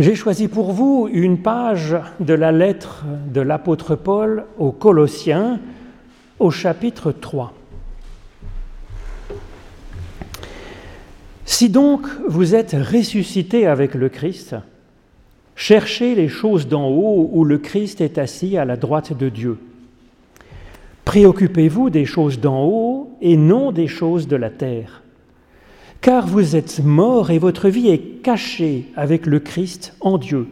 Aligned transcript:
J'ai 0.00 0.14
choisi 0.14 0.48
pour 0.48 0.72
vous 0.72 1.10
une 1.12 1.36
page 1.36 1.94
de 2.20 2.32
la 2.32 2.52
lettre 2.52 3.04
de 3.30 3.42
l'apôtre 3.42 3.96
Paul 3.96 4.46
aux 4.56 4.72
Colossiens 4.72 5.60
au 6.38 6.50
chapitre 6.50 7.12
3. 7.12 7.52
Si 11.44 11.68
donc 11.68 12.06
vous 12.26 12.54
êtes 12.54 12.72
ressuscité 12.72 13.66
avec 13.66 13.94
le 13.94 14.08
Christ, 14.08 14.56
cherchez 15.54 16.14
les 16.14 16.28
choses 16.28 16.66
d'en 16.66 16.88
haut 16.88 17.28
où 17.34 17.44
le 17.44 17.58
Christ 17.58 18.00
est 18.00 18.16
assis 18.16 18.56
à 18.56 18.64
la 18.64 18.78
droite 18.78 19.12
de 19.14 19.28
Dieu. 19.28 19.58
Préoccupez-vous 21.04 21.90
des 21.90 22.06
choses 22.06 22.40
d'en 22.40 22.64
haut 22.64 23.18
et 23.20 23.36
non 23.36 23.70
des 23.70 23.86
choses 23.86 24.28
de 24.28 24.36
la 24.36 24.48
terre. 24.48 24.99
Car 26.00 26.26
vous 26.26 26.56
êtes 26.56 26.82
morts 26.82 27.30
et 27.30 27.38
votre 27.38 27.68
vie 27.68 27.88
est 27.88 28.22
cachée 28.22 28.86
avec 28.96 29.26
le 29.26 29.38
Christ 29.38 29.94
en 30.00 30.16
Dieu. 30.16 30.46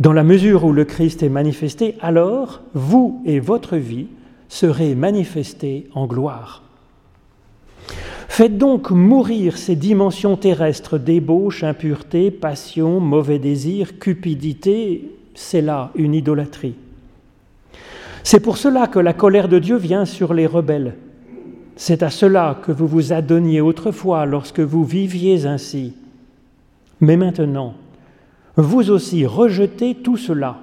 Dans 0.00 0.12
la 0.12 0.24
mesure 0.24 0.64
où 0.64 0.72
le 0.72 0.84
Christ 0.84 1.22
est 1.22 1.28
manifesté, 1.28 1.94
alors 2.00 2.62
vous 2.74 3.22
et 3.26 3.38
votre 3.38 3.76
vie 3.76 4.06
serez 4.48 4.96
manifestés 4.96 5.88
en 5.94 6.06
gloire. 6.06 6.64
Faites 8.28 8.58
donc 8.58 8.90
mourir 8.90 9.56
ces 9.56 9.76
dimensions 9.76 10.36
terrestres, 10.36 10.98
débauche, 10.98 11.64
impureté, 11.64 12.30
passion, 12.30 13.00
mauvais 13.00 13.38
désir, 13.38 13.98
cupidité, 13.98 15.10
c'est 15.34 15.62
là 15.62 15.90
une 15.94 16.14
idolâtrie. 16.14 16.74
C'est 18.24 18.40
pour 18.40 18.58
cela 18.58 18.88
que 18.88 18.98
la 18.98 19.12
colère 19.12 19.48
de 19.48 19.58
Dieu 19.58 19.76
vient 19.76 20.04
sur 20.04 20.34
les 20.34 20.46
rebelles. 20.46 20.96
C'est 21.80 22.02
à 22.02 22.10
cela 22.10 22.58
que 22.60 22.72
vous 22.72 22.88
vous 22.88 23.12
adonniez 23.12 23.60
autrefois 23.60 24.26
lorsque 24.26 24.58
vous 24.58 24.82
viviez 24.84 25.46
ainsi. 25.46 25.94
Mais 27.00 27.16
maintenant, 27.16 27.74
vous 28.56 28.90
aussi 28.90 29.24
rejetez 29.24 29.94
tout 29.94 30.16
cela. 30.16 30.58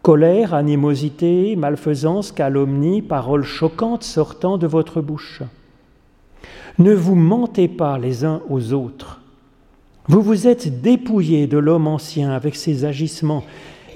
Colère, 0.00 0.54
animosité, 0.54 1.56
malfaisance, 1.56 2.30
calomnie, 2.30 3.02
paroles 3.02 3.42
choquantes 3.42 4.04
sortant 4.04 4.58
de 4.58 4.68
votre 4.68 5.00
bouche. 5.00 5.42
Ne 6.78 6.94
vous 6.94 7.16
mentez 7.16 7.66
pas 7.66 7.98
les 7.98 8.24
uns 8.24 8.42
aux 8.48 8.72
autres. 8.72 9.20
Vous 10.06 10.22
vous 10.22 10.46
êtes 10.46 10.80
dépouillés 10.82 11.48
de 11.48 11.58
l'homme 11.58 11.88
ancien 11.88 12.30
avec 12.30 12.54
ses 12.54 12.84
agissements 12.84 13.42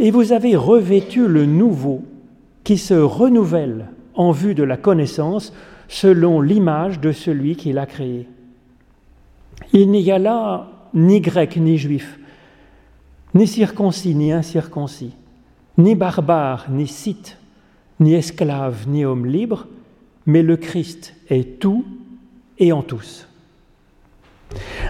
et 0.01 0.11
vous 0.11 0.33
avez 0.33 0.57
revêtu 0.57 1.29
le 1.29 1.47
nouveau 1.47 2.03
qui 2.65 2.79
se 2.79 2.95
renouvelle 2.95 3.87
en 4.17 4.33
vue 4.33 4.57
de 4.57 4.65
la 4.65 4.77
connaissance 4.77 5.53
selon 5.89 6.41
l'image 6.41 7.01
de 7.01 7.13
celui 7.13 7.57
qui 7.57 7.73
l'a 7.73 7.87
créé. 7.87 8.29
Il 9.73 9.91
n'y 9.91 10.11
a 10.11 10.19
là 10.19 10.69
ni 10.95 11.21
grec 11.21 11.57
ni 11.57 11.79
juif, 11.79 12.19
ni 13.35 13.47
circoncis 13.47 14.15
ni 14.15 14.33
incirconcis, 14.33 15.15
ni 15.79 15.95
barbare 15.95 16.67
ni 16.71 16.87
scythe, 16.87 17.39
ni 18.01 18.15
esclave 18.15 18.89
ni 18.89 19.05
homme 19.05 19.27
libre, 19.27 19.67
mais 20.27 20.43
le 20.43 20.57
Christ 20.57 21.15
est 21.29 21.61
tout 21.61 21.85
et 22.59 22.73
en 22.73 22.83
tous. 22.83 23.29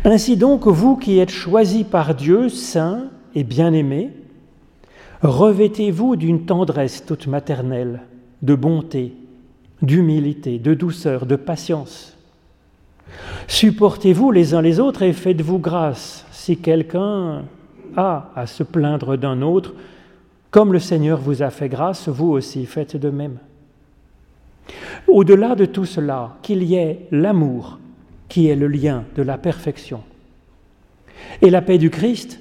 Ainsi 0.04 0.36
donc, 0.36 0.66
vous 0.66 0.96
qui 0.96 1.18
êtes 1.18 1.30
choisis 1.30 1.84
par 1.84 2.14
Dieu, 2.14 2.48
saints 2.48 3.10
et 3.34 3.44
bien-aimés, 3.44 4.10
revêtez-vous 5.22 6.16
d'une 6.16 6.46
tendresse 6.46 7.04
toute 7.04 7.26
maternelle, 7.26 8.02
de 8.42 8.54
bonté, 8.54 9.14
d'humilité, 9.82 10.58
de 10.58 10.74
douceur, 10.74 11.26
de 11.26 11.36
patience. 11.36 12.16
Supportez-vous 13.46 14.32
les 14.32 14.54
uns 14.54 14.62
les 14.62 14.80
autres 14.80 15.02
et 15.02 15.12
faites-vous 15.12 15.58
grâce 15.58 16.24
si 16.30 16.56
quelqu'un 16.56 17.44
a 17.96 18.30
à 18.34 18.46
se 18.46 18.62
plaindre 18.62 19.16
d'un 19.16 19.42
autre, 19.42 19.74
comme 20.50 20.72
le 20.72 20.78
Seigneur 20.78 21.18
vous 21.18 21.42
a 21.42 21.50
fait 21.50 21.68
grâce, 21.68 22.08
vous 22.08 22.30
aussi 22.30 22.66
faites 22.66 22.96
de 22.96 23.10
même. 23.10 23.38
Au-delà 25.06 25.54
de 25.54 25.66
tout 25.66 25.84
cela, 25.84 26.36
qu'il 26.42 26.62
y 26.62 26.74
ait 26.74 27.06
l'amour 27.10 27.78
qui 28.28 28.48
est 28.48 28.56
le 28.56 28.66
lien 28.66 29.04
de 29.14 29.22
la 29.22 29.38
perfection. 29.38 30.02
Et 31.42 31.50
la 31.50 31.62
paix 31.62 31.78
du 31.78 31.90
Christ, 31.90 32.40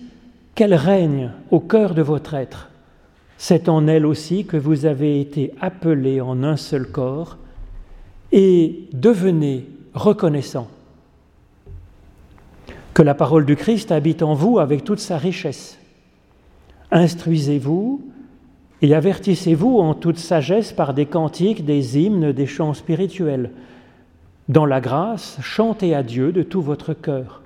qu'elle 0.55 0.73
règne 0.73 1.31
au 1.51 1.59
cœur 1.59 1.93
de 1.93 2.01
votre 2.01 2.33
être. 2.33 2.69
C'est 3.37 3.69
en 3.69 3.87
elle 3.87 4.05
aussi 4.05 4.45
que 4.45 4.57
vous 4.57 4.85
avez 4.85 5.19
été 5.19 5.53
appelés 5.59 6.21
en 6.21 6.43
un 6.43 6.57
seul 6.57 6.87
corps 6.87 7.37
et 8.31 8.87
devenez 8.93 9.65
reconnaissants. 9.93 10.69
Que 12.93 13.01
la 13.01 13.13
parole 13.13 13.45
du 13.45 13.55
Christ 13.55 13.91
habite 13.91 14.23
en 14.23 14.33
vous 14.33 14.59
avec 14.59 14.83
toute 14.83 14.99
sa 14.99 15.17
richesse. 15.17 15.77
Instruisez-vous, 16.91 18.01
et 18.81 18.93
avertissez-vous 18.93 19.79
en 19.79 19.93
toute 19.93 20.17
sagesse 20.17 20.71
par 20.73 20.93
des 20.93 21.05
cantiques, 21.05 21.65
des 21.65 21.97
hymnes, 21.97 22.31
des 22.31 22.45
chants 22.45 22.73
spirituels. 22.73 23.51
Dans 24.47 24.65
la 24.65 24.79
grâce, 24.79 25.37
chantez 25.41 25.95
à 25.95 26.03
Dieu 26.03 26.31
de 26.31 26.43
tout 26.43 26.61
votre 26.61 26.93
cœur. 26.93 27.41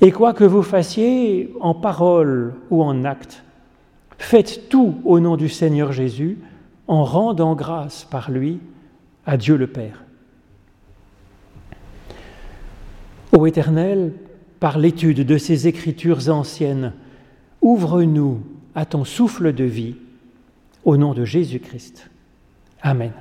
Et 0.00 0.10
quoi 0.10 0.32
que 0.32 0.44
vous 0.44 0.62
fassiez 0.62 1.52
en 1.60 1.74
parole 1.74 2.54
ou 2.70 2.82
en 2.82 3.04
acte, 3.04 3.44
faites 4.22 4.68
tout 4.68 5.00
au 5.04 5.20
nom 5.20 5.36
du 5.36 5.48
Seigneur 5.48 5.92
Jésus 5.92 6.38
en 6.86 7.04
rendant 7.04 7.54
grâce 7.54 8.04
par 8.04 8.30
lui 8.30 8.60
à 9.26 9.36
Dieu 9.36 9.56
le 9.56 9.66
Père. 9.66 10.04
Ô 13.32 13.46
Éternel, 13.46 14.12
par 14.60 14.78
l'étude 14.78 15.26
de 15.26 15.38
ces 15.38 15.66
écritures 15.66 16.28
anciennes, 16.28 16.92
ouvre-nous 17.60 18.42
à 18.74 18.84
ton 18.84 19.04
souffle 19.04 19.52
de 19.52 19.64
vie, 19.64 19.96
au 20.84 20.96
nom 20.96 21.14
de 21.14 21.24
Jésus-Christ. 21.24 22.10
Amen. 22.82 23.12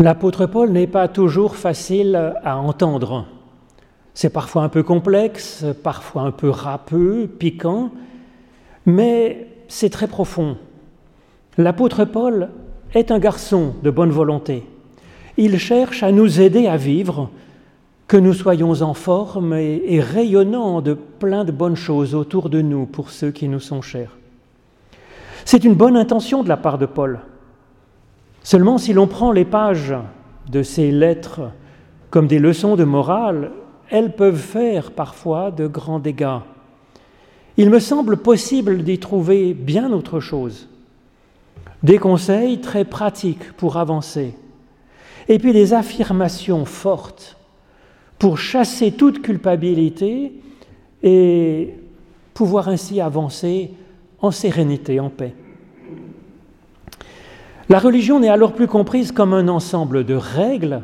L'apôtre 0.00 0.46
Paul 0.46 0.70
n'est 0.70 0.86
pas 0.86 1.08
toujours 1.08 1.56
facile 1.56 2.32
à 2.42 2.56
entendre. 2.56 3.26
C'est 4.14 4.32
parfois 4.32 4.62
un 4.62 4.70
peu 4.70 4.82
complexe, 4.82 5.62
parfois 5.82 6.22
un 6.22 6.30
peu 6.30 6.48
râpeux, 6.48 7.28
piquant, 7.38 7.90
mais 8.86 9.46
c'est 9.68 9.90
très 9.90 10.06
profond. 10.06 10.56
L'apôtre 11.58 12.06
Paul 12.06 12.48
est 12.94 13.10
un 13.10 13.18
garçon 13.18 13.74
de 13.82 13.90
bonne 13.90 14.10
volonté. 14.10 14.64
Il 15.36 15.58
cherche 15.58 16.02
à 16.02 16.12
nous 16.12 16.40
aider 16.40 16.66
à 16.66 16.78
vivre, 16.78 17.28
que 18.08 18.16
nous 18.16 18.32
soyons 18.32 18.80
en 18.80 18.94
forme 18.94 19.52
et, 19.52 20.00
rayonnant 20.00 20.80
de 20.80 20.94
plein 20.94 21.44
de 21.44 21.52
bonnes 21.52 21.76
choses 21.76 22.14
autour 22.14 22.48
de 22.48 22.62
nous 22.62 22.86
pour 22.86 23.10
ceux 23.10 23.32
qui 23.32 23.48
nous 23.48 23.60
sont 23.60 23.82
chers. 23.82 24.16
C'est 25.44 25.62
une 25.62 25.74
bonne 25.74 25.98
intention 25.98 26.42
de 26.42 26.48
la 26.48 26.56
part 26.56 26.78
de 26.78 26.86
Paul. 26.86 27.20
Seulement 28.42 28.78
si 28.78 28.92
l'on 28.92 29.06
prend 29.06 29.32
les 29.32 29.44
pages 29.44 29.94
de 30.50 30.62
ces 30.62 30.90
lettres 30.90 31.50
comme 32.10 32.26
des 32.26 32.38
leçons 32.38 32.76
de 32.76 32.84
morale, 32.84 33.52
elles 33.90 34.14
peuvent 34.14 34.36
faire 34.36 34.92
parfois 34.92 35.50
de 35.50 35.66
grands 35.66 35.98
dégâts. 35.98 36.40
Il 37.56 37.70
me 37.70 37.78
semble 37.78 38.16
possible 38.16 38.82
d'y 38.82 38.98
trouver 38.98 39.54
bien 39.54 39.92
autre 39.92 40.20
chose. 40.20 40.68
Des 41.82 41.98
conseils 41.98 42.60
très 42.60 42.84
pratiques 42.84 43.52
pour 43.52 43.76
avancer, 43.76 44.34
et 45.28 45.38
puis 45.38 45.52
des 45.52 45.72
affirmations 45.72 46.64
fortes 46.64 47.36
pour 48.18 48.38
chasser 48.38 48.92
toute 48.92 49.22
culpabilité 49.22 50.32
et 51.02 51.74
pouvoir 52.34 52.68
ainsi 52.68 53.00
avancer 53.00 53.72
en 54.20 54.30
sérénité, 54.30 55.00
en 55.00 55.08
paix. 55.08 55.34
La 57.70 57.78
religion 57.78 58.18
n'est 58.18 58.28
alors 58.28 58.52
plus 58.52 58.66
comprise 58.66 59.12
comme 59.12 59.32
un 59.32 59.46
ensemble 59.46 60.04
de 60.04 60.14
règles, 60.14 60.82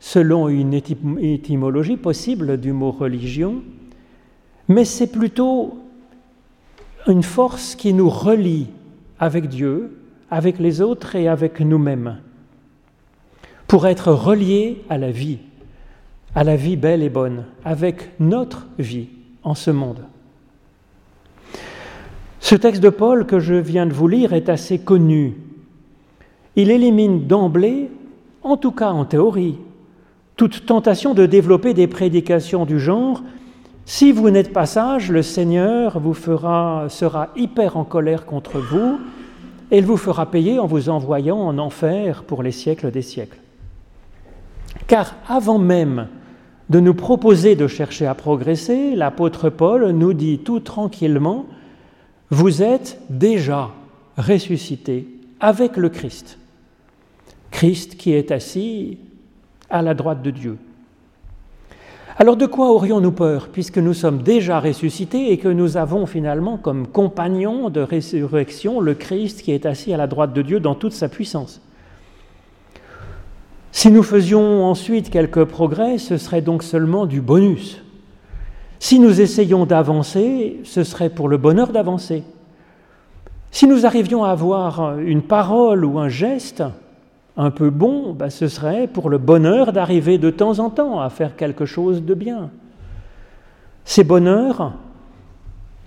selon 0.00 0.50
une 0.50 0.74
étymologie 0.74 1.96
possible 1.96 2.60
du 2.60 2.72
mot 2.72 2.90
religion, 2.90 3.62
mais 4.68 4.84
c'est 4.84 5.06
plutôt 5.06 5.78
une 7.06 7.22
force 7.22 7.74
qui 7.74 7.94
nous 7.94 8.10
relie 8.10 8.66
avec 9.18 9.48
Dieu, 9.48 9.96
avec 10.30 10.58
les 10.58 10.82
autres 10.82 11.16
et 11.16 11.26
avec 11.26 11.58
nous-mêmes, 11.58 12.18
pour 13.66 13.86
être 13.86 14.12
reliés 14.12 14.84
à 14.90 14.98
la 14.98 15.10
vie, 15.10 15.38
à 16.34 16.44
la 16.44 16.54
vie 16.54 16.76
belle 16.76 17.02
et 17.02 17.08
bonne, 17.08 17.46
avec 17.64 18.10
notre 18.20 18.66
vie 18.78 19.08
en 19.42 19.54
ce 19.54 19.70
monde. 19.70 20.04
Ce 22.40 22.54
texte 22.56 22.82
de 22.82 22.90
Paul 22.90 23.24
que 23.24 23.40
je 23.40 23.54
viens 23.54 23.86
de 23.86 23.94
vous 23.94 24.06
lire 24.06 24.34
est 24.34 24.50
assez 24.50 24.80
connu. 24.80 25.38
Il 26.56 26.70
élimine 26.70 27.26
d'emblée, 27.26 27.90
en 28.42 28.56
tout 28.56 28.72
cas 28.72 28.90
en 28.90 29.04
théorie, 29.04 29.58
toute 30.36 30.66
tentation 30.66 31.14
de 31.14 31.26
développer 31.26 31.74
des 31.74 31.86
prédications 31.86 32.64
du 32.64 32.80
genre 32.80 33.22
si 33.90 34.12
vous 34.12 34.30
n'êtes 34.30 34.52
pas 34.52 34.66
sage, 34.66 35.10
le 35.10 35.20
Seigneur 35.20 35.98
vous 35.98 36.14
fera, 36.14 36.86
sera 36.88 37.30
hyper 37.34 37.76
en 37.76 37.82
colère 37.82 38.24
contre 38.24 38.60
vous 38.60 39.00
et 39.72 39.78
il 39.78 39.84
vous 39.84 39.96
fera 39.96 40.30
payer 40.30 40.60
en 40.60 40.66
vous 40.66 40.88
envoyant 40.88 41.38
en 41.38 41.58
enfer 41.58 42.22
pour 42.22 42.44
les 42.44 42.52
siècles 42.52 42.92
des 42.92 43.02
siècles. 43.02 43.38
Car 44.86 45.16
avant 45.26 45.58
même 45.58 46.06
de 46.68 46.78
nous 46.78 46.94
proposer 46.94 47.56
de 47.56 47.66
chercher 47.66 48.06
à 48.06 48.14
progresser, 48.14 48.94
l'apôtre 48.94 49.50
Paul 49.50 49.90
nous 49.90 50.12
dit 50.12 50.38
tout 50.38 50.60
tranquillement, 50.60 51.46
vous 52.30 52.62
êtes 52.62 53.00
déjà 53.10 53.70
ressuscité 54.16 55.08
avec 55.40 55.76
le 55.76 55.88
Christ. 55.88 56.38
Christ 57.50 57.96
qui 57.96 58.12
est 58.12 58.30
assis 58.30 58.98
à 59.68 59.82
la 59.82 59.94
droite 59.94 60.22
de 60.22 60.30
Dieu. 60.30 60.58
Alors 62.18 62.36
de 62.36 62.44
quoi 62.44 62.70
aurions-nous 62.70 63.12
peur, 63.12 63.48
puisque 63.50 63.78
nous 63.78 63.94
sommes 63.94 64.22
déjà 64.22 64.60
ressuscités 64.60 65.32
et 65.32 65.38
que 65.38 65.48
nous 65.48 65.78
avons 65.78 66.04
finalement 66.04 66.58
comme 66.58 66.86
compagnon 66.86 67.70
de 67.70 67.80
résurrection 67.80 68.80
le 68.80 68.94
Christ 68.94 69.42
qui 69.42 69.52
est 69.52 69.64
assis 69.64 69.94
à 69.94 69.96
la 69.96 70.06
droite 70.06 70.34
de 70.34 70.42
Dieu 70.42 70.60
dans 70.60 70.74
toute 70.74 70.92
sa 70.92 71.08
puissance? 71.08 71.62
Si 73.72 73.90
nous 73.90 74.02
faisions 74.02 74.64
ensuite 74.66 75.08
quelques 75.10 75.44
progrès, 75.44 75.96
ce 75.96 76.18
serait 76.18 76.42
donc 76.42 76.62
seulement 76.62 77.06
du 77.06 77.22
bonus. 77.22 77.80
Si 78.80 78.98
nous 78.98 79.20
essayons 79.20 79.64
d'avancer, 79.64 80.60
ce 80.64 80.84
serait 80.84 81.10
pour 81.10 81.28
le 81.28 81.38
bonheur 81.38 81.68
d'avancer. 81.68 82.24
Si 83.50 83.66
nous 83.66 83.84
arrivions 83.84 84.24
à 84.24 84.30
avoir 84.30 84.98
une 84.98 85.22
parole 85.22 85.84
ou 85.84 85.98
un 85.98 86.08
geste, 86.08 86.62
un 87.36 87.50
peu 87.50 87.70
bon, 87.70 88.12
bah, 88.12 88.30
ce 88.30 88.48
serait 88.48 88.86
pour 88.86 89.10
le 89.10 89.18
bonheur 89.18 89.72
d'arriver 89.72 90.18
de 90.18 90.30
temps 90.30 90.58
en 90.58 90.70
temps 90.70 91.00
à 91.00 91.10
faire 91.10 91.36
quelque 91.36 91.64
chose 91.64 92.02
de 92.02 92.14
bien. 92.14 92.50
Ces 93.84 94.04
bonheurs, 94.04 94.74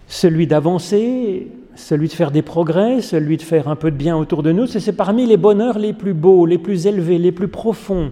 celui 0.07 0.47
d'avancer, 0.47 1.51
celui 1.75 2.07
de 2.07 2.13
faire 2.13 2.31
des 2.31 2.41
progrès, 2.41 3.01
celui 3.01 3.37
de 3.37 3.41
faire 3.41 3.67
un 3.67 3.75
peu 3.75 3.91
de 3.91 3.95
bien 3.95 4.17
autour 4.17 4.43
de 4.43 4.51
nous, 4.51 4.67
c'est 4.67 4.93
parmi 4.93 5.25
les 5.25 5.37
bonheurs 5.37 5.79
les 5.79 5.93
plus 5.93 6.13
beaux, 6.13 6.45
les 6.45 6.57
plus 6.57 6.87
élevés, 6.87 7.17
les 7.17 7.31
plus 7.31 7.47
profonds, 7.47 8.11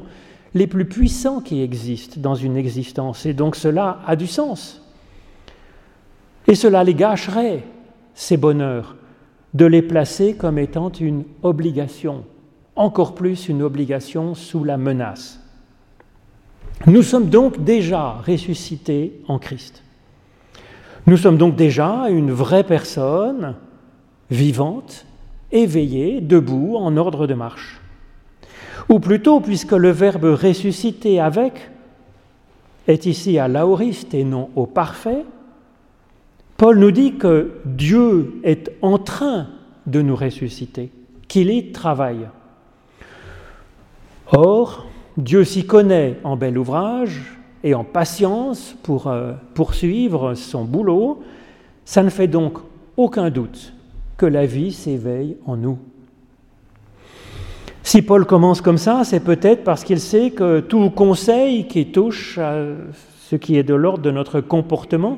les 0.54 0.68
plus 0.68 0.86
puissants 0.86 1.42
qui 1.42 1.62
existent 1.62 2.20
dans 2.20 2.36
une 2.36 2.58
existence. 2.58 3.26
Et 3.26 3.34
donc 3.34 3.56
cela 3.56 4.00
a 4.06 4.16
du 4.16 4.28
sens. 4.28 4.82
Et 6.48 6.56
cela 6.56 6.84
les 6.84 6.96
gâcherait, 6.96 7.64
ces 8.14 8.38
bonheurs, 8.38 8.96
de 9.54 9.66
les 9.66 9.82
placer 9.82 10.36
comme 10.36 10.58
étant 10.58 10.92
une 10.92 11.24
obligation 11.44 12.24
encore 12.76 13.16
plus 13.16 13.50
une 13.50 13.62
obligation 13.62 14.34
sous 14.34 14.64
la 14.64 14.78
menace. 14.78 15.40
Nous 16.88 17.04
sommes 17.04 17.30
donc 17.30 17.64
déjà 17.64 18.14
ressuscités 18.26 19.22
en 19.28 19.38
Christ. 19.40 19.84
Nous 21.06 21.18
sommes 21.18 21.38
donc 21.38 21.56
déjà 21.56 22.08
une 22.10 22.32
vraie 22.32 22.64
personne 22.64 23.56
vivante, 24.30 25.06
éveillée, 25.52 26.22
debout, 26.22 26.76
en 26.78 26.96
ordre 26.98 27.28
de 27.28 27.34
marche. 27.34 27.80
Ou 28.90 29.00
plutôt, 29.00 29.42
puisque 29.42 29.74
le 29.74 29.92
verbe 29.92 30.26
ressusciter 30.26 31.20
avec 31.20 31.70
est 32.88 33.06
ici 33.06 33.38
à 33.38 33.48
l'aoriste 33.48 34.14
et 34.14 34.24
non 34.24 34.50
au 34.56 34.66
parfait, 34.66 35.24
Paul 36.62 36.78
nous 36.78 36.92
dit 36.92 37.16
que 37.16 37.54
Dieu 37.66 38.34
est 38.44 38.72
en 38.84 39.00
train 39.00 39.48
de 39.88 40.04
nous 40.04 40.16
ressusciter, 40.16 40.92
qu'il 41.28 41.50
y 41.50 41.72
travaille. 41.72 42.28
Or, 44.28 44.86
Dieu 45.18 45.44
s'y 45.44 45.66
connaît 45.66 46.20
en 46.24 46.38
bel 46.38 46.60
ouvrage 46.60 47.20
et 47.64 47.74
en 47.74 47.84
patience 47.84 48.76
pour 48.84 49.08
euh, 49.08 49.34
poursuivre 49.56 50.36
son 50.36 50.64
boulot. 50.64 51.24
Ça 51.84 52.04
ne 52.04 52.12
fait 52.12 52.28
donc 52.28 52.60
aucun 52.96 53.32
doute 53.32 53.74
que 54.16 54.28
la 54.28 54.46
vie 54.46 54.72
s'éveille 54.72 55.38
en 55.48 55.58
nous. 55.58 55.80
Si 57.82 58.04
Paul 58.04 58.28
commence 58.28 58.62
comme 58.62 58.78
ça, 58.78 59.04
c'est 59.04 59.24
peut-être 59.24 59.64
parce 59.64 59.84
qu'il 59.84 60.00
sait 60.00 60.30
que 60.30 60.60
tout 60.60 60.92
conseil 60.92 61.68
qui 61.68 61.88
touche 61.88 62.38
à 62.38 62.60
ce 63.18 63.36
qui 63.36 63.58
est 63.58 63.64
de 63.64 63.74
l'ordre 63.74 64.04
de 64.04 64.12
notre 64.12 64.42
comportement 64.42 65.18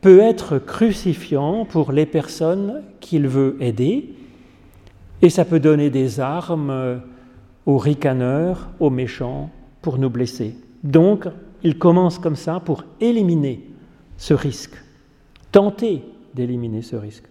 peut 0.00 0.20
être 0.20 0.58
crucifiant 0.58 1.64
pour 1.64 1.92
les 1.92 2.06
personnes 2.06 2.82
qu'il 3.00 3.26
veut 3.26 3.56
aider, 3.60 4.14
et 5.22 5.30
ça 5.30 5.44
peut 5.44 5.60
donner 5.60 5.90
des 5.90 6.20
armes 6.20 7.00
aux 7.64 7.78
ricaneurs, 7.78 8.68
aux 8.78 8.90
méchants, 8.90 9.50
pour 9.82 9.98
nous 9.98 10.10
blesser. 10.10 10.56
Donc, 10.84 11.26
il 11.62 11.78
commence 11.78 12.18
comme 12.18 12.36
ça 12.36 12.60
pour 12.60 12.84
éliminer 13.00 13.68
ce 14.18 14.34
risque, 14.34 14.74
tenter 15.52 16.02
d'éliminer 16.34 16.82
ce 16.82 16.96
risque. 16.96 17.24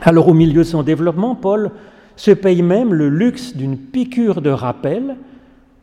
Alors, 0.00 0.28
au 0.28 0.34
milieu 0.34 0.60
de 0.60 0.68
son 0.68 0.82
développement, 0.82 1.34
Paul 1.34 1.70
se 2.16 2.30
paye 2.30 2.62
même 2.62 2.92
le 2.92 3.08
luxe 3.08 3.56
d'une 3.56 3.76
piqûre 3.76 4.42
de 4.42 4.50
rappel 4.50 5.16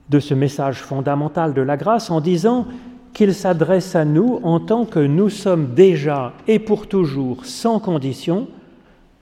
de 0.09 0.19
ce 0.19 0.33
message 0.33 0.81
fondamental 0.81 1.53
de 1.53 1.61
la 1.61 1.77
grâce 1.77 2.11
en 2.11 2.21
disant 2.21 2.67
qu'il 3.15 3.33
s'adresse 3.33 3.95
à 3.95 4.03
nous 4.03 4.41
en 4.43 4.59
tant 4.59 4.85
que 4.85 4.99
nous 4.99 5.29
sommes 5.29 5.73
déjà 5.73 6.33
et 6.47 6.59
pour 6.59 6.85
toujours 6.85 7.45
sans 7.45 7.79
condition, 7.79 8.47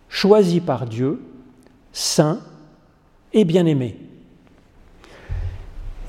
choisis 0.09 0.59
par 0.59 0.87
Dieu, 0.87 1.21
saints 1.93 2.39
et 3.31 3.45
bien-aimés. 3.45 3.95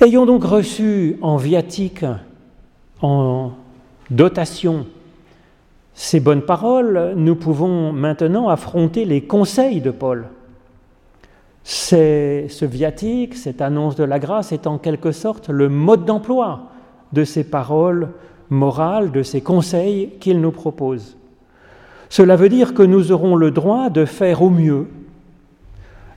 Ayons 0.01 0.25
donc 0.25 0.45
reçu 0.45 1.19
en 1.21 1.37
viatique, 1.37 2.07
en 3.03 3.53
dotation, 4.11 4.87
ces 5.93 6.21
bonnes 6.21 6.43
paroles, 6.43 7.13
nous 7.17 7.37
pouvons 7.37 7.93
maintenant 7.93 8.49
affronter 8.49 9.05
les 9.05 9.25
conseils 9.25 9.83
de 9.83 9.91
Paul. 9.91 10.29
Ce 11.65 12.65
viatique, 12.65 13.35
cette 13.35 13.61
annonce 13.61 13.95
de 13.95 14.05
la 14.05 14.19
grâce 14.19 14.53
est 14.53 14.67
en 14.67 14.79
quelque 14.79 15.13
sorte 15.13 15.51
le 15.51 15.69
mode 15.69 16.07
d'emploi 16.07 16.71
de 17.15 17.25
ces 17.25 17.45
paroles 17.45 18.09
morales, 18.51 19.11
de 19.11 19.23
ces 19.23 19.41
conseils 19.41 20.11
qu'il 20.21 20.41
nous 20.41 20.51
propose. 20.51 21.17
Cela 22.11 22.37
veut 22.37 22.51
dire 22.51 22.75
que 22.75 22.83
nous 22.83 23.13
aurons 23.13 23.37
le 23.37 23.51
droit 23.51 23.89
de 23.89 24.05
faire 24.05 24.43
au 24.43 24.51
mieux 24.51 24.87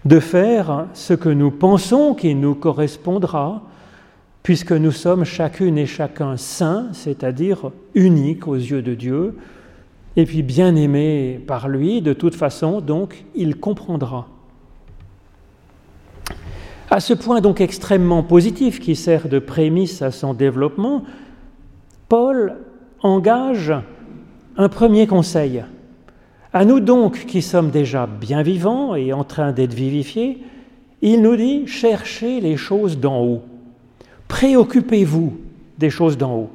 de 0.08 0.22
faire 0.22 0.88
ce 0.94 1.13
que 1.13 1.27
nous 1.27 1.51
pensons 1.51 2.13
qui 2.13 2.34
nous 2.34 2.56
correspondra, 2.56 3.63
puisque 4.42 4.72
nous 4.72 4.92
sommes 4.92 5.25
chacune 5.25 5.77
et 5.77 5.86
chacun 5.86 6.38
saints, 6.38 6.88
c'est-à-dire 6.94 7.72
uniques 7.94 8.48
aux 8.48 8.56
yeux 8.56 8.82
de 8.82 8.94
Dieu, 8.94 9.36
et 10.16 10.25
puis 10.25 10.44
bien 10.44 10.75
aimés 10.77 11.42
par 11.46 11.68
lui, 11.68 12.01
de 12.01 12.13
toute 12.13 12.36
façon, 12.36 12.80
donc 12.80 13.25
il 13.36 13.58
comprendra. 13.58 14.27
À 16.89 17.01
ce 17.01 17.13
point 17.13 17.41
donc 17.41 17.60
extrêmement 17.60 18.24
positif 18.24 18.79
qui 18.79 18.96
sert 18.96 19.27
de 19.27 19.39
prémisse 19.39 20.01
à 20.01 20.12
son 20.12 20.34
développement, 20.34 21.03
Paul 22.08 22.56
engage 23.01 23.74
un 24.56 24.70
premier 24.70 25.06
conseil. 25.06 25.63
À 26.53 26.63
nous 26.63 26.79
donc 26.79 27.25
qui 27.25 27.41
sommes 27.41 27.72
déjà 27.72 28.08
bien 28.08 28.41
vivants 28.41 28.96
et 28.96 29.12
en 29.12 29.25
train 29.25 29.51
d'être 29.51 29.74
vivifiés, 29.74 30.44
il 31.01 31.22
nous 31.22 31.36
dit 31.36 31.67
cherchez 31.67 32.39
les 32.39 32.56
choses 32.56 32.98
d'en 32.98 33.22
haut. 33.22 33.41
Préoccupez-vous 34.29 35.38
des 35.77 35.89
choses 35.89 36.17
d'en 36.17 36.36
haut. 36.36 36.50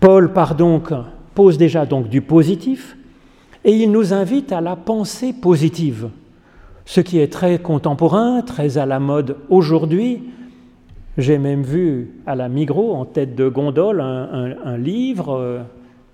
Paul 0.00 0.30
donc, 0.58 0.92
pose 1.34 1.56
déjà 1.56 1.86
donc 1.86 2.08
du 2.08 2.20
positif 2.20 2.96
et 3.64 3.72
il 3.72 3.90
nous 3.90 4.12
invite 4.12 4.52
à 4.52 4.60
la 4.60 4.76
pensée 4.76 5.32
positive, 5.32 6.10
ce 6.86 7.00
qui 7.00 7.18
est 7.18 7.30
très 7.30 7.58
contemporain, 7.58 8.40
très 8.40 8.78
à 8.78 8.86
la 8.86 9.00
mode 9.00 9.36
aujourd'hui. 9.50 10.22
J'ai 11.18 11.36
même 11.36 11.62
vu 11.62 12.12
à 12.26 12.34
la 12.34 12.48
Migros, 12.48 12.94
en 12.94 13.04
tête 13.04 13.34
de 13.34 13.48
gondole, 13.48 14.00
un, 14.00 14.76
livre, 14.78 15.34
euh, 15.34 15.58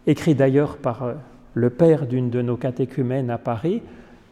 écrit 0.07 0.35
d'ailleurs 0.35 0.79
par 0.79 1.03
euh, 1.03 1.13
le 1.55 1.71
père 1.71 2.07
d'une 2.07 2.31
de 2.31 2.41
nos 2.41 2.57
catéchumènes 2.57 3.31
à 3.31 3.39
Paris, 3.39 3.83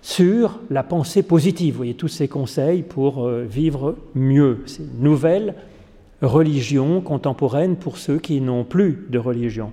sur 0.00 0.58
la 0.70 0.82
pensée 0.82 1.22
positive. 1.22 1.74
Vous 1.74 1.78
voyez, 1.78 1.94
tous 1.94 2.08
ces 2.08 2.26
conseils 2.26 2.82
pour 2.82 3.26
euh, 3.26 3.44
vivre 3.48 3.96
mieux. 4.14 4.62
C'est 4.64 4.82
une 4.82 5.02
nouvelle 5.02 5.54
religion 6.22 7.02
contemporaine 7.02 7.76
pour 7.76 7.98
ceux 7.98 8.18
qui 8.18 8.40
n'ont 8.40 8.64
plus 8.64 9.06
de 9.10 9.18
religion. 9.18 9.72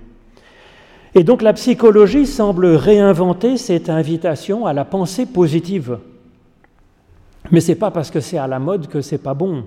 Et 1.14 1.24
donc 1.24 1.40
la 1.40 1.54
psychologie 1.54 2.26
semble 2.26 2.66
réinventer 2.66 3.56
cette 3.56 3.88
invitation 3.88 4.66
à 4.66 4.74
la 4.74 4.84
pensée 4.84 5.24
positive. 5.24 5.98
Mais 7.50 7.60
ce 7.60 7.68
n'est 7.68 7.78
pas 7.78 7.90
parce 7.90 8.10
que 8.10 8.20
c'est 8.20 8.38
à 8.38 8.46
la 8.46 8.58
mode 8.58 8.88
que 8.88 9.00
c'est 9.00 9.22
pas 9.22 9.34
bon. 9.34 9.64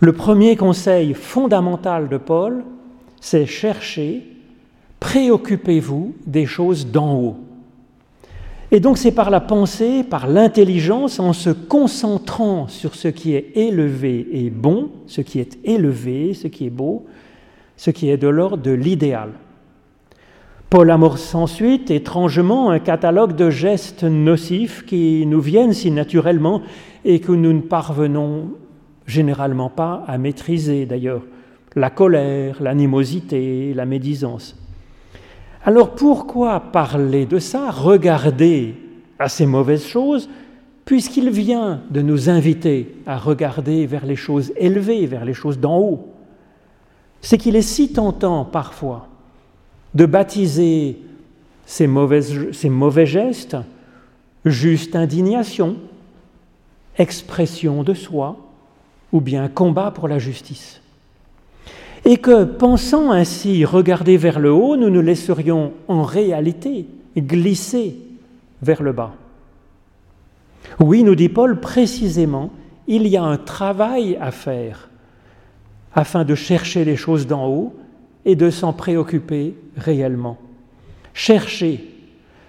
Le 0.00 0.12
premier 0.12 0.56
conseil 0.56 1.14
fondamental 1.14 2.08
de 2.08 2.16
Paul, 2.16 2.64
c'est 3.20 3.46
chercher, 3.46 4.26
préoccupez-vous 5.00 6.14
des 6.26 6.46
choses 6.46 6.86
d'en 6.86 7.14
haut. 7.14 7.36
Et 8.72 8.80
donc 8.80 8.96
c'est 8.96 9.12
par 9.12 9.30
la 9.30 9.40
pensée, 9.40 10.02
par 10.02 10.26
l'intelligence, 10.26 11.20
en 11.20 11.32
se 11.32 11.50
concentrant 11.50 12.68
sur 12.68 12.94
ce 12.94 13.08
qui 13.08 13.34
est 13.34 13.52
élevé 13.54 14.26
et 14.32 14.50
bon, 14.50 14.90
ce 15.06 15.20
qui 15.20 15.40
est 15.40 15.58
élevé, 15.62 16.32
ce 16.32 16.48
qui 16.48 16.66
est 16.66 16.70
beau, 16.70 17.04
ce 17.76 17.90
qui 17.90 18.08
est 18.08 18.16
de 18.16 18.28
l'ordre 18.28 18.62
de 18.62 18.70
l'idéal. 18.70 19.30
Paul 20.72 20.90
amorce 20.90 21.34
ensuite, 21.34 21.90
étrangement, 21.90 22.70
un 22.70 22.78
catalogue 22.78 23.36
de 23.36 23.50
gestes 23.50 24.04
nocifs 24.04 24.86
qui 24.86 25.26
nous 25.26 25.42
viennent 25.42 25.74
si 25.74 25.90
naturellement 25.90 26.62
et 27.04 27.20
que 27.20 27.32
nous 27.32 27.52
ne 27.52 27.60
parvenons 27.60 28.52
généralement 29.06 29.68
pas 29.68 30.02
à 30.06 30.16
maîtriser 30.16 30.86
d'ailleurs. 30.86 31.24
La 31.76 31.90
colère, 31.90 32.62
l'animosité, 32.62 33.74
la 33.74 33.84
médisance. 33.84 34.56
Alors 35.62 35.90
pourquoi 35.90 36.58
parler 36.58 37.26
de 37.26 37.38
ça, 37.38 37.70
regarder 37.70 38.74
à 39.18 39.28
ces 39.28 39.44
mauvaises 39.44 39.84
choses, 39.84 40.30
puisqu'il 40.86 41.28
vient 41.28 41.82
de 41.90 42.00
nous 42.00 42.30
inviter 42.30 42.96
à 43.04 43.18
regarder 43.18 43.84
vers 43.84 44.06
les 44.06 44.16
choses 44.16 44.54
élevées, 44.56 45.04
vers 45.04 45.26
les 45.26 45.34
choses 45.34 45.58
d'en 45.58 45.78
haut? 45.78 46.14
C'est 47.20 47.36
qu'il 47.36 47.56
est 47.56 47.60
si 47.60 47.92
tentant 47.92 48.46
parfois 48.46 49.08
de 49.94 50.06
baptiser 50.06 50.98
ces, 51.66 51.86
mauvais 51.86 53.06
gestes 53.06 53.56
juste 54.44 54.96
indignation, 54.96 55.76
expression 56.98 57.82
de 57.82 57.94
soi, 57.94 58.36
ou 59.12 59.20
bien 59.20 59.48
combat 59.48 59.90
pour 59.90 60.08
la 60.08 60.18
justice. 60.18 60.80
Et 62.04 62.16
que, 62.16 62.44
pensant 62.44 63.12
ainsi 63.12 63.64
regarder 63.64 64.16
vers 64.16 64.40
le 64.40 64.50
haut, 64.50 64.76
nous 64.76 64.90
nous 64.90 65.02
laisserions 65.02 65.72
en 65.86 66.02
réalité 66.02 66.86
glisser 67.16 67.96
vers 68.60 68.82
le 68.82 68.92
bas. 68.92 69.14
Oui, 70.80 71.04
nous 71.04 71.14
dit 71.14 71.28
Paul, 71.28 71.60
précisément, 71.60 72.50
il 72.88 73.06
y 73.06 73.16
a 73.16 73.22
un 73.22 73.36
travail 73.36 74.16
à 74.20 74.30
faire 74.30 74.88
afin 75.94 76.24
de 76.24 76.34
chercher 76.34 76.84
les 76.84 76.96
choses 76.96 77.26
d'en 77.26 77.46
haut 77.46 77.74
et 78.24 78.36
de 78.36 78.50
s'en 78.50 78.72
préoccuper 78.72 79.54
réellement. 79.76 80.38
Chercher, 81.14 81.84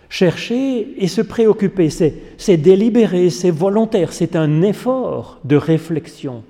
chercher 0.10 1.02
et 1.04 1.08
se 1.08 1.22
préoccuper, 1.22 1.90
c'est 1.90 2.58
délibéré, 2.58 3.30
c'est 3.30 3.52
volontaire, 3.52 4.14
c'est 4.14 4.36
un 4.36 4.62
effort 4.62 5.40
de 5.44 5.56
réflexion. 5.56 6.44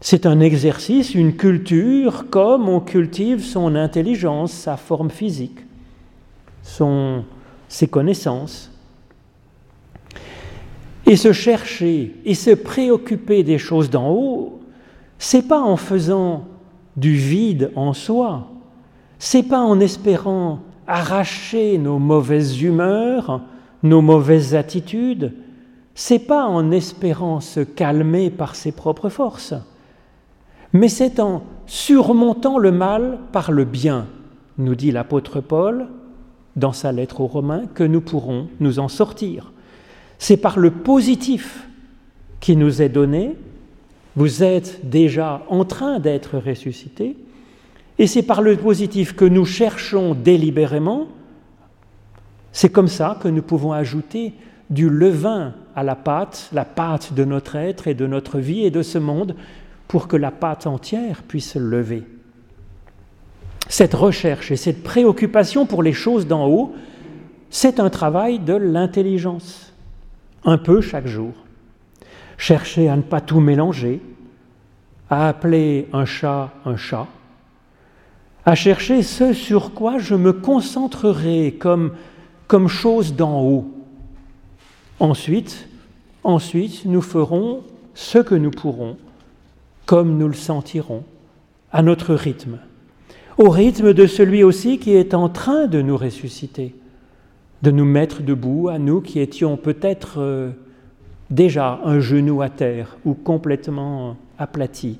C'est 0.00 0.26
un 0.26 0.40
exercice, 0.40 1.14
une 1.14 1.36
culture, 1.36 2.26
comme 2.30 2.68
on 2.68 2.80
cultive 2.80 3.42
son 3.42 3.74
intelligence, 3.74 4.52
sa 4.52 4.76
forme 4.76 5.10
physique, 5.10 5.58
son, 6.62 7.24
ses 7.68 7.88
connaissances. 7.88 8.70
Et 11.06 11.16
se 11.16 11.32
chercher 11.32 12.14
et 12.24 12.34
se 12.34 12.50
préoccuper 12.50 13.42
des 13.42 13.58
choses 13.58 13.90
d'en 13.90 14.10
haut, 14.10 14.60
c'est 15.18 15.46
pas 15.46 15.60
en 15.60 15.76
faisant 15.76 16.46
du 16.96 17.14
vide 17.14 17.72
en 17.76 17.92
soi. 17.92 18.48
C'est 19.18 19.42
pas 19.42 19.60
en 19.60 19.80
espérant 19.80 20.60
arracher 20.86 21.78
nos 21.78 21.98
mauvaises 21.98 22.60
humeurs, 22.62 23.40
nos 23.82 24.02
mauvaises 24.02 24.54
attitudes. 24.54 25.34
C'est 25.94 26.18
pas 26.18 26.46
en 26.46 26.70
espérant 26.70 27.40
se 27.40 27.60
calmer 27.60 28.30
par 28.30 28.54
ses 28.54 28.72
propres 28.72 29.08
forces. 29.08 29.54
Mais 30.72 30.88
c'est 30.88 31.20
en 31.20 31.42
surmontant 31.66 32.58
le 32.58 32.70
mal 32.70 33.18
par 33.32 33.50
le 33.50 33.64
bien, 33.64 34.06
nous 34.58 34.74
dit 34.74 34.92
l'apôtre 34.92 35.40
Paul 35.40 35.88
dans 36.54 36.72
sa 36.72 36.92
lettre 36.92 37.20
aux 37.20 37.26
Romains, 37.26 37.66
que 37.74 37.84
nous 37.84 38.00
pourrons 38.00 38.48
nous 38.60 38.78
en 38.78 38.88
sortir. 38.88 39.52
C'est 40.18 40.36
par 40.36 40.58
le 40.58 40.70
positif 40.70 41.68
qui 42.40 42.56
nous 42.56 42.80
est 42.80 42.88
donné 42.88 43.36
vous 44.16 44.42
êtes 44.42 44.88
déjà 44.88 45.42
en 45.48 45.64
train 45.64 46.00
d'être 46.00 46.38
ressuscité, 46.38 47.16
et 47.98 48.06
c'est 48.06 48.22
par 48.22 48.42
le 48.42 48.56
positif 48.56 49.14
que 49.14 49.24
nous 49.24 49.44
cherchons 49.44 50.14
délibérément, 50.14 51.06
c'est 52.52 52.70
comme 52.70 52.88
ça 52.88 53.18
que 53.22 53.28
nous 53.28 53.42
pouvons 53.42 53.72
ajouter 53.72 54.32
du 54.70 54.88
levain 54.88 55.54
à 55.74 55.82
la 55.82 55.94
pâte, 55.94 56.48
la 56.52 56.64
pâte 56.64 57.12
de 57.12 57.24
notre 57.24 57.56
être 57.56 57.86
et 57.86 57.94
de 57.94 58.06
notre 58.06 58.38
vie 58.38 58.64
et 58.64 58.70
de 58.70 58.82
ce 58.82 58.98
monde, 58.98 59.36
pour 59.88 60.08
que 60.08 60.16
la 60.16 60.30
pâte 60.30 60.66
entière 60.66 61.22
puisse 61.22 61.52
se 61.52 61.58
lever. 61.58 62.02
Cette 63.68 63.94
recherche 63.94 64.50
et 64.50 64.56
cette 64.56 64.82
préoccupation 64.82 65.66
pour 65.66 65.82
les 65.82 65.92
choses 65.92 66.26
d'en 66.26 66.48
haut, 66.48 66.74
c'est 67.50 67.78
un 67.80 67.90
travail 67.90 68.38
de 68.38 68.54
l'intelligence, 68.54 69.72
un 70.44 70.58
peu 70.58 70.80
chaque 70.80 71.06
jour. 71.06 71.32
Chercher 72.38 72.88
à 72.88 72.96
ne 72.96 73.02
pas 73.02 73.20
tout 73.20 73.40
mélanger, 73.40 74.00
à 75.08 75.28
appeler 75.28 75.88
un 75.92 76.04
chat 76.04 76.52
un 76.64 76.76
chat, 76.76 77.06
à 78.44 78.54
chercher 78.54 79.02
ce 79.02 79.32
sur 79.32 79.74
quoi 79.74 79.98
je 79.98 80.14
me 80.14 80.32
concentrerai 80.32 81.56
comme, 81.58 81.92
comme 82.46 82.68
chose 82.68 83.14
d'en 83.14 83.40
haut. 83.42 83.70
Ensuite, 85.00 85.68
ensuite, 86.22 86.84
nous 86.84 87.02
ferons 87.02 87.64
ce 87.94 88.18
que 88.18 88.34
nous 88.34 88.50
pourrons, 88.50 88.96
comme 89.84 90.16
nous 90.16 90.28
le 90.28 90.34
sentirons, 90.34 91.02
à 91.72 91.82
notre 91.82 92.14
rythme, 92.14 92.58
au 93.36 93.50
rythme 93.50 93.92
de 93.92 94.06
celui 94.06 94.44
aussi 94.44 94.78
qui 94.78 94.92
est 94.92 95.12
en 95.12 95.28
train 95.28 95.66
de 95.66 95.82
nous 95.82 95.96
ressusciter, 95.96 96.74
de 97.62 97.70
nous 97.70 97.84
mettre 97.84 98.22
debout, 98.22 98.68
à 98.68 98.78
nous 98.78 99.00
qui 99.00 99.18
étions 99.18 99.56
peut-être 99.56 100.20
euh, 100.20 100.50
déjà 101.30 101.80
un 101.84 102.00
genou 102.00 102.42
à 102.42 102.48
terre 102.48 102.96
ou 103.04 103.14
complètement 103.14 104.16
aplati. 104.38 104.98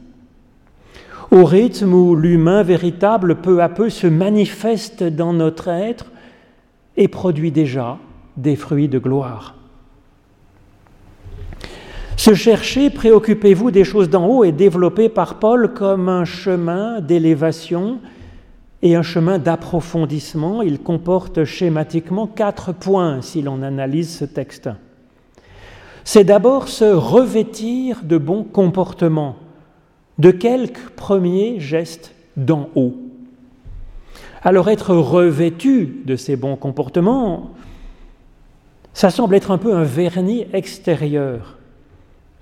Au 1.31 1.45
rythme 1.45 1.93
où 1.93 2.15
l'humain 2.15 2.63
véritable 2.63 3.37
peu 3.37 3.63
à 3.63 3.69
peu 3.69 3.91
se 3.91 4.07
manifeste 4.07 5.03
dans 5.03 5.33
notre 5.33 5.69
être 5.69 6.07
et 6.97 7.09
produit 7.09 7.51
déjà 7.51 7.99
des 8.37 8.57
fruits 8.57 8.89
de 8.89 8.99
gloire. 8.99 9.55
Se 12.17 12.35
chercher, 12.35 12.91
préoccupez-vous 12.91 13.71
des 13.71 13.85
choses 13.85 14.09
d'en 14.09 14.27
haut 14.27 14.45
est 14.45 14.53
développé 14.53 15.09
par 15.09 15.39
Paul 15.39 15.75
comme 15.75 16.09
un 16.09 16.25
chemin 16.25 17.01
d'élévation 17.01 17.99
et 18.83 18.97
un 18.97 19.03
chemin 19.03 19.39
d'approfondissement. 19.39 20.63
Il 20.63 20.81
comporte 20.81 21.45
schématiquement 21.45 22.27
quatre 22.27 22.73
points 22.73 23.21
si 23.21 23.43
l'on 23.43 23.63
analyse 23.63 24.17
ce 24.17 24.25
texte 24.25 24.71
c'est 26.07 26.23
d'abord 26.23 26.69
se 26.69 26.85
revêtir 26.85 28.05
de 28.05 28.17
bons 28.17 28.45
comportements, 28.45 29.35
de 30.19 30.31
quelques 30.31 30.91
premiers 30.91 31.59
gestes 31.59 32.15
d'en 32.37 32.71
haut. 32.77 32.95
Alors 34.43 34.71
être 34.71 34.95
revêtu 34.95 36.03
de 36.05 36.15
ces 36.15 36.37
bons 36.37 36.55
comportements, 36.55 37.51
ça 38.95 39.11
semble 39.11 39.35
être 39.35 39.51
un 39.51 39.59
peu 39.59 39.75
un 39.75 39.83
vernis 39.83 40.47
extérieur, 40.53 41.59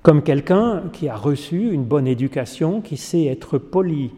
comme 0.02 0.22
quelqu'un 0.22 0.82
qui 0.92 1.08
a 1.08 1.16
reçu 1.16 1.72
une 1.72 1.84
bonne 1.84 2.06
éducation, 2.06 2.82
qui 2.82 2.98
sait 2.98 3.24
être 3.24 3.56
poli, 3.56 4.10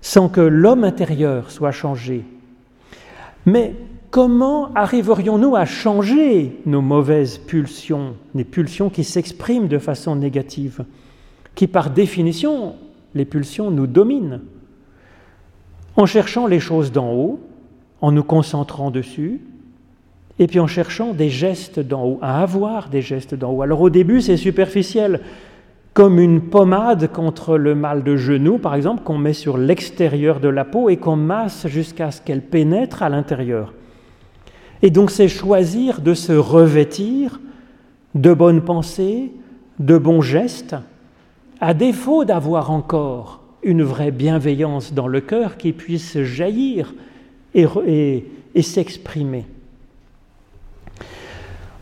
sans 0.00 0.28
que 0.28 0.40
l'homme 0.40 0.84
intérieur 0.84 1.50
soit 1.50 1.72
changé. 1.72 2.22
Mais 3.46 3.74
Comment 4.14 4.72
arriverions-nous 4.76 5.56
à 5.56 5.64
changer 5.64 6.60
nos 6.66 6.80
mauvaises 6.80 7.36
pulsions, 7.36 8.14
les 8.36 8.44
pulsions 8.44 8.88
qui 8.88 9.02
s'expriment 9.02 9.66
de 9.66 9.78
façon 9.78 10.14
négative, 10.14 10.84
qui 11.56 11.66
par 11.66 11.90
définition, 11.90 12.76
les 13.16 13.24
pulsions 13.24 13.72
nous 13.72 13.88
dominent? 13.88 14.42
En 15.96 16.06
cherchant 16.06 16.46
les 16.46 16.60
choses 16.60 16.92
d'en 16.92 17.10
haut, 17.12 17.40
en 18.00 18.12
nous 18.12 18.22
concentrant 18.22 18.92
dessus, 18.92 19.40
et 20.38 20.46
puis 20.46 20.60
en 20.60 20.68
cherchant 20.68 21.12
des 21.12 21.28
gestes 21.28 21.80
d'en 21.80 22.04
haut, 22.04 22.18
à 22.22 22.40
avoir 22.40 22.90
des 22.90 23.02
gestes 23.02 23.34
d'en 23.34 23.50
haut. 23.50 23.62
Alors 23.62 23.80
au 23.80 23.90
début, 23.90 24.20
c'est 24.20 24.36
superficiel, 24.36 25.22
comme 25.92 26.20
une 26.20 26.40
pommade 26.40 27.10
contre 27.10 27.58
le 27.58 27.74
mal 27.74 28.04
de 28.04 28.14
genou, 28.14 28.58
par 28.58 28.76
exemple, 28.76 29.02
qu'on 29.02 29.18
met 29.18 29.32
sur 29.32 29.58
l'extérieur 29.58 30.38
de 30.38 30.46
la 30.46 30.64
peau 30.64 30.88
et 30.88 30.98
qu'on 30.98 31.16
masse 31.16 31.66
jusqu'à 31.66 32.12
ce 32.12 32.20
qu'elle 32.20 32.42
pénètre 32.42 33.02
à 33.02 33.08
l'intérieur. 33.08 33.74
Et 34.82 34.90
donc 34.90 35.10
c'est 35.10 35.28
choisir 35.28 36.00
de 36.00 36.14
se 36.14 36.32
revêtir 36.32 37.40
de 38.14 38.32
bonnes 38.32 38.62
pensées, 38.62 39.32
de 39.78 39.98
bons 39.98 40.20
gestes, 40.20 40.76
à 41.60 41.74
défaut 41.74 42.24
d'avoir 42.24 42.70
encore 42.70 43.42
une 43.62 43.82
vraie 43.82 44.10
bienveillance 44.10 44.92
dans 44.92 45.08
le 45.08 45.20
cœur 45.20 45.56
qui 45.56 45.72
puisse 45.72 46.22
jaillir 46.22 46.94
et, 47.54 47.66
et 48.54 48.62
s'exprimer. 48.62 49.46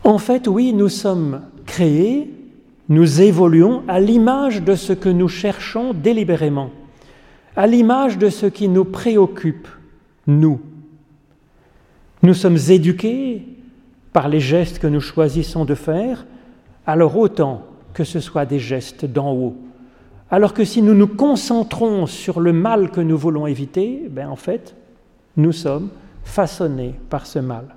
En 0.03 0.17
fait, 0.17 0.47
oui, 0.47 0.73
nous 0.73 0.89
sommes 0.89 1.41
créés, 1.65 2.31
nous 2.89 3.21
évoluons 3.21 3.83
à 3.87 3.99
l'image 3.99 4.61
de 4.61 4.75
ce 4.75 4.93
que 4.93 5.09
nous 5.09 5.29
cherchons 5.29 5.93
délibérément. 5.93 6.71
à 7.55 7.67
l'image 7.67 8.17
de 8.17 8.29
ce 8.29 8.45
qui 8.45 8.67
nous 8.67 8.85
préoccupe, 8.85 9.67
nous. 10.27 10.59
Nous 12.23 12.33
sommes 12.33 12.57
éduqués 12.69 13.45
par 14.13 14.29
les 14.29 14.39
gestes 14.39 14.79
que 14.79 14.87
nous 14.87 15.01
choisissons 15.01 15.65
de 15.65 15.75
faire, 15.75 16.25
alors 16.87 17.17
autant 17.17 17.63
que 17.93 18.03
ce 18.03 18.19
soit 18.19 18.45
des 18.45 18.59
gestes 18.59 19.05
d'en 19.05 19.33
haut. 19.33 19.57
Alors 20.31 20.53
que 20.53 20.63
si 20.63 20.81
nous 20.81 20.95
nous 20.95 21.07
concentrons 21.07 22.05
sur 22.05 22.39
le 22.39 22.53
mal 22.53 22.89
que 22.91 23.01
nous 23.01 23.17
voulons 23.17 23.45
éviter, 23.45 24.07
ben 24.09 24.29
en 24.29 24.35
fait, 24.35 24.75
nous 25.37 25.51
sommes 25.51 25.89
façonnés 26.23 26.95
par 27.09 27.25
ce 27.25 27.39
mal. 27.39 27.75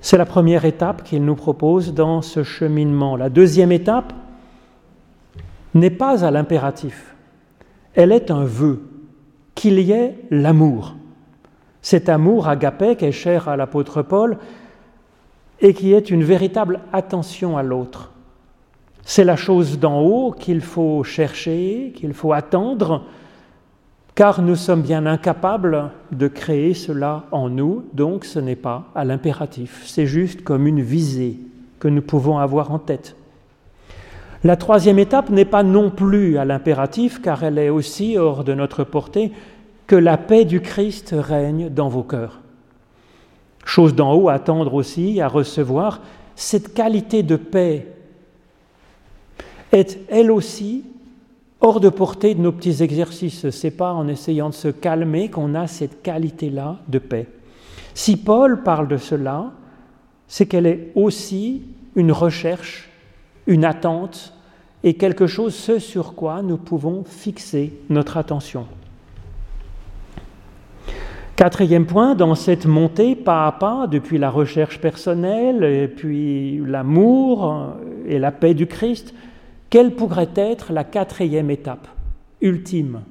C'est 0.00 0.16
la 0.16 0.24
première 0.24 0.64
étape 0.64 1.02
qu'il 1.02 1.24
nous 1.24 1.34
propose 1.34 1.92
dans 1.92 2.22
ce 2.22 2.44
cheminement. 2.44 3.16
La 3.16 3.30
deuxième 3.30 3.72
étape 3.72 4.12
n'est 5.74 5.90
pas 5.90 6.24
à 6.24 6.30
l'impératif, 6.30 7.14
elle 7.94 8.12
est 8.12 8.30
un 8.30 8.44
vœu, 8.44 8.80
qu'il 9.54 9.80
y 9.80 9.90
ait 9.90 10.14
l'amour. 10.30 10.94
Cet 11.82 12.08
amour 12.08 12.48
agapé 12.48 12.96
qui 12.96 13.06
est 13.06 13.12
cher 13.12 13.48
à 13.48 13.56
l'apôtre 13.56 14.02
Paul 14.02 14.38
et 15.60 15.74
qui 15.74 15.92
est 15.92 16.10
une 16.10 16.24
véritable 16.24 16.80
attention 16.92 17.56
à 17.56 17.62
l'autre. 17.62 18.12
C'est 19.02 19.24
la 19.24 19.36
chose 19.36 19.78
d'en 19.78 20.00
haut 20.00 20.32
qu'il 20.32 20.60
faut 20.60 21.02
chercher, 21.02 21.92
qu'il 21.96 22.12
faut 22.12 22.32
attendre, 22.32 23.04
car 24.14 24.42
nous 24.42 24.56
sommes 24.56 24.82
bien 24.82 25.06
incapables 25.06 25.90
de 26.12 26.28
créer 26.28 26.74
cela 26.74 27.24
en 27.30 27.48
nous, 27.48 27.84
donc 27.94 28.24
ce 28.24 28.38
n'est 28.38 28.56
pas 28.56 28.84
à 28.94 29.04
l'impératif, 29.04 29.82
c'est 29.86 30.06
juste 30.06 30.42
comme 30.42 30.66
une 30.66 30.82
visée 30.82 31.38
que 31.78 31.88
nous 31.88 32.02
pouvons 32.02 32.38
avoir 32.38 32.72
en 32.72 32.78
tête. 32.78 33.16
La 34.44 34.56
troisième 34.56 34.98
étape 34.98 35.30
n'est 35.30 35.44
pas 35.44 35.62
non 35.62 35.90
plus 35.90 36.36
à 36.36 36.44
l'impératif, 36.44 37.20
car 37.22 37.42
elle 37.42 37.58
est 37.58 37.70
aussi 37.70 38.18
hors 38.18 38.44
de 38.44 38.54
notre 38.54 38.84
portée, 38.84 39.32
que 39.88 39.96
la 39.96 40.18
paix 40.18 40.44
du 40.44 40.60
Christ 40.60 41.14
règne 41.18 41.70
dans 41.70 41.88
vos 41.88 42.04
cœurs. 42.04 42.40
Chose 43.64 43.94
d'en 43.94 44.12
haut, 44.12 44.28
à 44.28 44.34
attendre 44.34 44.74
aussi, 44.74 45.20
à 45.20 45.28
recevoir, 45.28 46.02
cette 46.36 46.74
qualité 46.74 47.24
de 47.24 47.36
paix 47.36 47.88
est 49.72 49.98
elle 50.08 50.30
aussi 50.30 50.84
hors 51.60 51.80
de 51.80 51.88
portée 51.88 52.34
de 52.34 52.40
nos 52.40 52.52
petits 52.52 52.82
exercices. 52.82 53.50
Ce 53.50 53.66
n'est 53.66 53.70
pas 53.70 53.92
en 53.92 54.08
essayant 54.08 54.50
de 54.50 54.54
se 54.54 54.68
calmer 54.68 55.30
qu'on 55.30 55.54
a 55.54 55.66
cette 55.66 56.02
qualité-là 56.02 56.76
de 56.86 56.98
paix. 56.98 57.26
Si 57.94 58.16
Paul 58.16 58.62
parle 58.62 58.88
de 58.88 58.98
cela, 58.98 59.52
c'est 60.28 60.46
qu'elle 60.46 60.66
est 60.66 60.92
aussi 60.94 61.62
une 61.96 62.12
recherche, 62.12 62.90
une 63.46 63.64
attente 63.64 64.34
et 64.84 64.94
quelque 64.94 65.26
chose 65.26 65.54
ce 65.54 65.78
sur 65.78 66.14
quoi 66.14 66.42
nous 66.42 66.58
pouvons 66.58 67.04
fixer 67.04 67.72
notre 67.88 68.18
attention. 68.18 68.66
Quatrième 71.38 71.86
point, 71.86 72.16
dans 72.16 72.34
cette 72.34 72.66
montée 72.66 73.14
pas 73.14 73.46
à 73.46 73.52
pas, 73.52 73.86
depuis 73.86 74.18
la 74.18 74.28
recherche 74.28 74.80
personnelle, 74.80 75.62
et 75.62 75.86
puis 75.86 76.60
l'amour 76.66 77.76
et 78.08 78.18
la 78.18 78.32
paix 78.32 78.54
du 78.54 78.66
Christ, 78.66 79.14
quelle 79.70 79.94
pourrait 79.94 80.32
être 80.34 80.72
la 80.72 80.82
quatrième 80.82 81.48
étape, 81.48 81.86
ultime? 82.40 83.02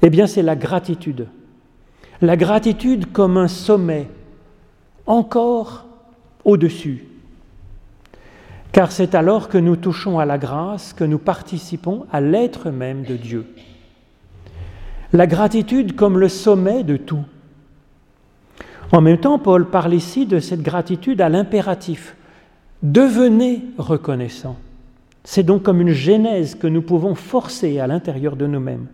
Eh 0.00 0.08
bien, 0.08 0.26
c'est 0.26 0.40
la 0.40 0.56
gratitude. 0.56 1.26
La 2.22 2.38
gratitude 2.38 3.12
comme 3.12 3.36
un 3.36 3.48
sommet, 3.48 4.08
encore 5.04 5.84
au-dessus. 6.46 7.04
Car 8.72 8.92
c'est 8.92 9.14
alors 9.14 9.50
que 9.50 9.58
nous 9.58 9.76
touchons 9.76 10.18
à 10.18 10.24
la 10.24 10.38
grâce, 10.38 10.94
que 10.94 11.04
nous 11.04 11.18
participons 11.18 12.06
à 12.10 12.22
l'être 12.22 12.70
même 12.70 13.02
de 13.02 13.16
Dieu. 13.16 13.44
La 15.16 15.26
gratitude 15.26 15.96
comme 15.96 16.18
le 16.18 16.28
sommet 16.28 16.82
de 16.82 16.98
tout. 16.98 17.24
En 18.92 19.00
même 19.00 19.16
temps, 19.16 19.38
Paul 19.38 19.70
parle 19.70 19.94
ici 19.94 20.26
de 20.26 20.40
cette 20.40 20.60
gratitude 20.60 21.22
à 21.22 21.30
l'impératif. 21.30 22.16
Devenez 22.82 23.62
reconnaissant. 23.78 24.56
C'est 25.24 25.42
donc 25.42 25.62
comme 25.62 25.80
une 25.80 25.94
genèse 25.94 26.54
que 26.54 26.66
nous 26.66 26.82
pouvons 26.82 27.14
forcer 27.14 27.80
à 27.80 27.86
l'intérieur 27.86 28.36
de 28.36 28.46
nous-mêmes. 28.46 28.88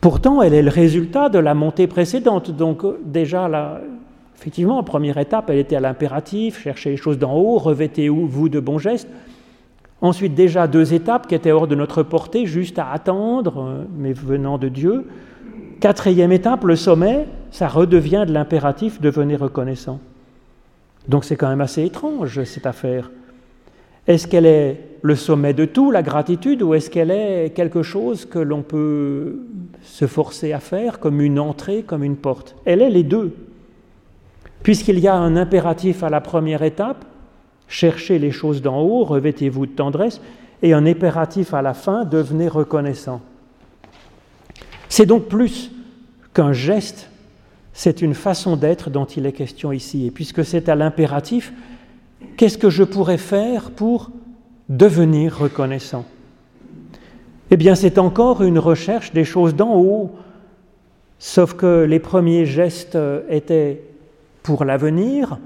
Pourtant, 0.00 0.40
elle 0.40 0.54
est 0.54 0.62
le 0.62 0.70
résultat 0.70 1.30
de 1.30 1.40
la 1.40 1.54
montée 1.54 1.88
précédente. 1.88 2.52
Donc 2.52 2.84
déjà, 3.04 3.80
effectivement, 4.36 4.78
en 4.78 4.84
première 4.84 5.18
étape, 5.18 5.50
elle 5.50 5.58
était 5.58 5.74
à 5.74 5.80
l'impératif, 5.80 6.62
cherchez 6.62 6.90
les 6.90 6.96
choses 6.96 7.18
d'en 7.18 7.34
haut, 7.34 7.58
revêtez-vous 7.58 8.48
de 8.48 8.60
bons 8.60 8.78
gestes. 8.78 9.08
Ensuite, 10.00 10.34
déjà 10.34 10.66
deux 10.66 10.92
étapes 10.92 11.26
qui 11.26 11.34
étaient 11.34 11.52
hors 11.52 11.66
de 11.66 11.74
notre 11.74 12.02
portée, 12.02 12.46
juste 12.46 12.78
à 12.78 12.90
attendre, 12.90 13.84
mais 13.96 14.12
venant 14.12 14.58
de 14.58 14.68
Dieu. 14.68 15.06
Quatrième 15.80 16.32
étape, 16.32 16.64
le 16.64 16.76
sommet, 16.76 17.26
ça 17.50 17.68
redevient 17.68 18.24
de 18.26 18.32
l'impératif, 18.32 19.00
devenez 19.00 19.36
reconnaissant. 19.36 20.00
Donc 21.08 21.24
c'est 21.24 21.36
quand 21.36 21.48
même 21.48 21.60
assez 21.60 21.84
étrange 21.84 22.42
cette 22.44 22.66
affaire. 22.66 23.10
Est-ce 24.06 24.26
qu'elle 24.26 24.46
est 24.46 24.80
le 25.02 25.16
sommet 25.16 25.52
de 25.52 25.64
tout, 25.64 25.90
la 25.90 26.02
gratitude, 26.02 26.62
ou 26.62 26.74
est-ce 26.74 26.90
qu'elle 26.90 27.10
est 27.10 27.52
quelque 27.54 27.82
chose 27.82 28.24
que 28.24 28.38
l'on 28.38 28.62
peut 28.62 29.40
se 29.82 30.06
forcer 30.06 30.52
à 30.52 30.60
faire 30.60 31.00
comme 31.00 31.20
une 31.20 31.38
entrée, 31.38 31.82
comme 31.82 32.04
une 32.04 32.16
porte? 32.16 32.54
Elle 32.64 32.82
est 32.82 32.90
les 32.90 33.02
deux. 33.02 33.34
Puisqu'il 34.62 34.98
y 34.98 35.08
a 35.08 35.14
un 35.14 35.36
impératif 35.36 36.02
à 36.02 36.10
la 36.10 36.20
première 36.20 36.62
étape, 36.62 37.04
cherchez 37.68 38.18
les 38.18 38.30
choses 38.30 38.62
d'en 38.62 38.80
haut, 38.80 39.04
revêtez-vous 39.04 39.66
de 39.66 39.72
tendresse, 39.72 40.20
et 40.62 40.72
un 40.72 40.86
impératif 40.86 41.54
à 41.54 41.62
la 41.62 41.74
fin, 41.74 42.04
devenez 42.04 42.48
reconnaissant. 42.48 43.20
C'est 44.88 45.06
donc 45.06 45.26
plus 45.26 45.70
qu'un 46.32 46.52
geste, 46.52 47.10
c'est 47.72 48.00
une 48.02 48.14
façon 48.14 48.56
d'être 48.56 48.88
dont 48.88 49.04
il 49.04 49.26
est 49.26 49.32
question 49.32 49.72
ici. 49.72 50.06
Et 50.06 50.10
puisque 50.10 50.44
c'est 50.44 50.68
à 50.68 50.74
l'impératif, 50.74 51.52
Qu'est-ce 52.36 52.58
que 52.58 52.70
je 52.70 52.82
pourrais 52.82 53.18
faire 53.18 53.70
pour 53.70 54.10
devenir 54.68 55.38
reconnaissant? 55.38 56.04
Eh 57.50 57.56
bien, 57.56 57.74
c'est 57.74 57.98
encore 57.98 58.42
une 58.42 58.58
recherche 58.58 59.12
des 59.12 59.24
choses 59.24 59.54
d'en 59.54 59.76
haut, 59.76 60.12
sauf 61.18 61.54
que 61.54 61.84
les 61.84 62.00
premiers 62.00 62.44
gestes 62.44 62.98
étaient 63.30 63.82
pour 64.42 64.64
l'avenir, 64.64 65.38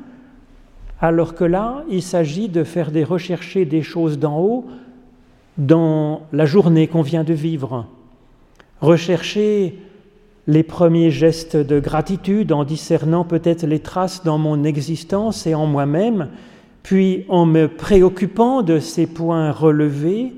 alors 1.00 1.34
que 1.34 1.44
là, 1.44 1.84
il 1.90 2.02
s'agit 2.02 2.48
de 2.48 2.62
faire 2.62 2.90
des 2.90 3.04
rechercher 3.04 3.64
des 3.64 3.82
choses 3.82 4.18
d'en 4.18 4.38
haut 4.38 4.66
dans 5.56 6.22
la 6.32 6.46
journée 6.46 6.88
qu'on 6.88 7.02
vient 7.02 7.24
de 7.24 7.32
vivre. 7.32 7.86
Rechercher 8.80 9.78
les 10.46 10.62
premiers 10.62 11.10
gestes 11.10 11.56
de 11.56 11.80
gratitude 11.80 12.52
en 12.52 12.64
discernant 12.64 13.24
peut-être 13.24 13.66
les 13.66 13.80
traces 13.80 14.24
dans 14.24 14.38
mon 14.38 14.64
existence 14.64 15.46
et 15.46 15.54
en 15.54 15.66
moi-même, 15.66 16.28
puis 16.82 17.24
en 17.28 17.46
me 17.46 17.66
préoccupant 17.66 18.62
de 18.62 18.78
ces 18.78 19.06
points 19.06 19.52
relevés 19.52 20.32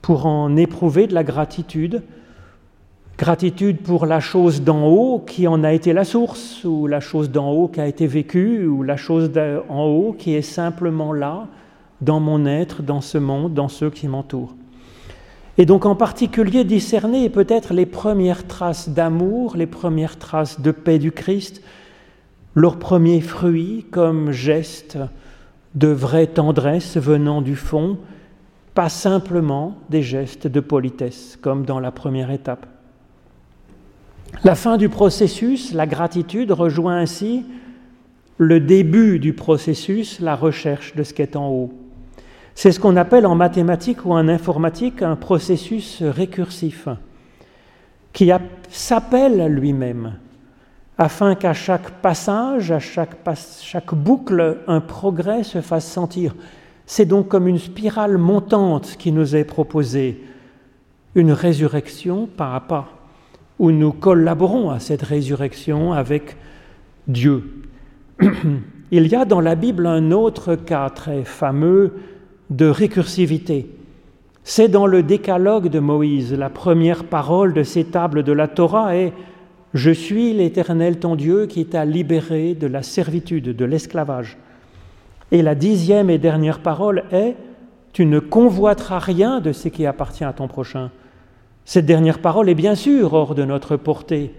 pour 0.00 0.26
en 0.26 0.56
éprouver 0.56 1.06
de 1.06 1.14
la 1.14 1.24
gratitude, 1.24 2.02
gratitude 3.18 3.78
pour 3.78 4.04
la 4.04 4.20
chose 4.20 4.62
d'en 4.62 4.86
haut 4.86 5.20
qui 5.26 5.46
en 5.46 5.64
a 5.64 5.72
été 5.72 5.92
la 5.92 6.04
source, 6.04 6.64
ou 6.64 6.86
la 6.86 7.00
chose 7.00 7.30
d'en 7.30 7.50
haut 7.50 7.68
qui 7.68 7.80
a 7.80 7.86
été 7.86 8.06
vécue, 8.06 8.66
ou 8.66 8.82
la 8.82 8.96
chose 8.96 9.30
d'en 9.30 9.84
haut 9.84 10.12
qui 10.12 10.34
est 10.34 10.42
simplement 10.42 11.12
là, 11.12 11.46
dans 12.02 12.20
mon 12.20 12.44
être, 12.44 12.82
dans 12.82 13.00
ce 13.00 13.16
monde, 13.16 13.54
dans 13.54 13.68
ceux 13.68 13.90
qui 13.90 14.06
m'entourent. 14.06 14.54
Et 15.58 15.64
donc 15.64 15.86
en 15.86 15.94
particulier 15.94 16.64
discerner 16.64 17.30
peut-être 17.30 17.72
les 17.72 17.86
premières 17.86 18.46
traces 18.46 18.90
d'amour, 18.90 19.56
les 19.56 19.66
premières 19.66 20.18
traces 20.18 20.60
de 20.60 20.70
paix 20.70 20.98
du 20.98 21.12
Christ, 21.12 21.62
leurs 22.54 22.78
premiers 22.78 23.22
fruits 23.22 23.86
comme 23.90 24.32
gestes, 24.32 24.98
de 25.74 25.88
vraie 25.88 26.26
tendresse 26.26 26.96
venant 26.98 27.40
du 27.40 27.56
fond, 27.56 27.98
pas 28.74 28.90
simplement 28.90 29.76
des 29.88 30.02
gestes 30.02 30.46
de 30.46 30.60
politesse, 30.60 31.38
comme 31.40 31.64
dans 31.64 31.80
la 31.80 31.90
première 31.90 32.30
étape. 32.30 32.66
La 34.44 34.54
fin 34.54 34.76
du 34.76 34.88
processus, 34.88 35.72
la 35.72 35.86
gratitude, 35.86 36.52
rejoint 36.52 36.98
ainsi 36.98 37.44
le 38.38 38.60
début 38.60 39.18
du 39.18 39.32
processus, 39.32 40.20
la 40.20 40.36
recherche 40.36 40.94
de 40.94 41.02
ce 41.02 41.14
qui 41.14 41.22
est 41.22 41.36
en 41.36 41.48
haut. 41.48 41.72
C'est 42.54 42.72
ce 42.72 42.80
qu'on 42.80 42.96
appelle 42.96 43.26
en 43.26 43.34
mathématiques 43.34 44.04
ou 44.04 44.12
en 44.12 44.28
informatique 44.28 45.02
un 45.02 45.16
processus 45.16 46.02
récursif, 46.02 46.88
qui 48.12 48.30
s'appelle 48.70 49.46
lui-même 49.52 50.14
afin 50.98 51.34
qu'à 51.34 51.52
chaque 51.52 51.90
passage, 52.00 52.70
à 52.70 52.78
chaque, 52.78 53.16
chaque, 53.60 53.94
boucle, 53.94 54.58
un 54.66 54.80
progrès 54.80 55.42
se 55.42 55.60
fasse 55.60 55.86
sentir. 55.86 56.34
C'est 56.86 57.04
donc 57.04 57.28
comme 57.28 57.48
une 57.48 57.58
spirale 57.58 58.16
montante 58.16 58.96
qui 58.98 59.12
nous 59.12 59.36
est 59.36 59.44
proposée, 59.44 60.24
une 61.14 61.32
résurrection 61.32 62.26
pas 62.26 62.54
à 62.54 62.60
pas, 62.60 62.95
où 63.58 63.70
nous 63.70 63.92
collaborons 63.92 64.70
à 64.70 64.80
cette 64.80 65.02
résurrection 65.02 65.92
avec 65.92 66.36
Dieu. 67.08 67.64
Il 68.90 69.06
y 69.08 69.14
a 69.14 69.24
dans 69.24 69.40
la 69.40 69.54
Bible 69.54 69.86
un 69.86 70.12
autre 70.12 70.54
cas 70.54 70.90
très 70.90 71.24
fameux 71.24 71.94
de 72.50 72.66
récursivité. 72.66 73.68
C'est 74.44 74.68
dans 74.68 74.86
le 74.86 75.02
décalogue 75.02 75.68
de 75.68 75.80
Moïse, 75.80 76.32
la 76.32 76.50
première 76.50 77.04
parole 77.04 77.52
de 77.52 77.64
ces 77.64 77.84
tables 77.84 78.22
de 78.22 78.32
la 78.32 78.46
Torah 78.46 78.96
est 78.96 79.12
Je 79.74 79.90
suis 79.90 80.32
l'Éternel 80.32 81.00
ton 81.00 81.16
Dieu 81.16 81.46
qui 81.46 81.66
t'a 81.66 81.84
libéré 81.84 82.54
de 82.54 82.68
la 82.68 82.82
servitude, 82.82 83.56
de 83.56 83.64
l'esclavage. 83.64 84.36
Et 85.32 85.42
la 85.42 85.56
dixième 85.56 86.10
et 86.10 86.18
dernière 86.18 86.60
parole 86.60 87.04
est 87.10 87.34
Tu 87.92 88.06
ne 88.06 88.20
convoiteras 88.20 89.00
rien 89.00 89.40
de 89.40 89.52
ce 89.52 89.68
qui 89.68 89.84
appartient 89.84 90.24
à 90.24 90.32
ton 90.32 90.46
prochain. 90.46 90.90
Cette 91.66 91.84
dernière 91.84 92.20
parole 92.20 92.48
est 92.48 92.54
bien 92.54 92.76
sûr 92.76 93.12
hors 93.12 93.34
de 93.34 93.44
notre 93.44 93.76
portée, 93.76 94.32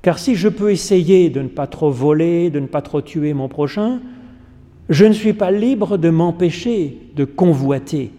car 0.00 0.20
si 0.20 0.36
je 0.36 0.48
peux 0.48 0.70
essayer 0.70 1.28
de 1.28 1.42
ne 1.42 1.48
pas 1.48 1.66
trop 1.66 1.90
voler, 1.90 2.50
de 2.50 2.60
ne 2.60 2.68
pas 2.68 2.82
trop 2.82 3.00
tuer 3.00 3.34
mon 3.34 3.48
prochain, 3.48 3.98
je 4.88 5.04
ne 5.04 5.12
suis 5.12 5.32
pas 5.32 5.50
libre 5.50 5.98
de 5.98 6.08
m'empêcher 6.08 6.98
de 7.16 7.24
convoiter. 7.24 8.12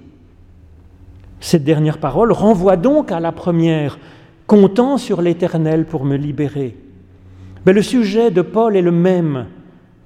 Cette 1.39 1.63
dernière 1.63 1.99
parole 1.99 2.33
renvoie 2.33 2.75
donc 2.75 3.13
à 3.13 3.21
la 3.21 3.31
première, 3.31 3.97
comptant 4.45 4.97
sur 4.97 5.21
l'Éternel 5.21 5.85
pour 5.85 6.03
me 6.03 6.17
libérer. 6.17 6.75
Mais 7.65 7.71
le 7.71 7.81
sujet 7.81 8.29
de 8.29 8.41
Paul 8.41 8.75
est 8.75 8.81
le 8.81 8.91
même. 8.91 9.45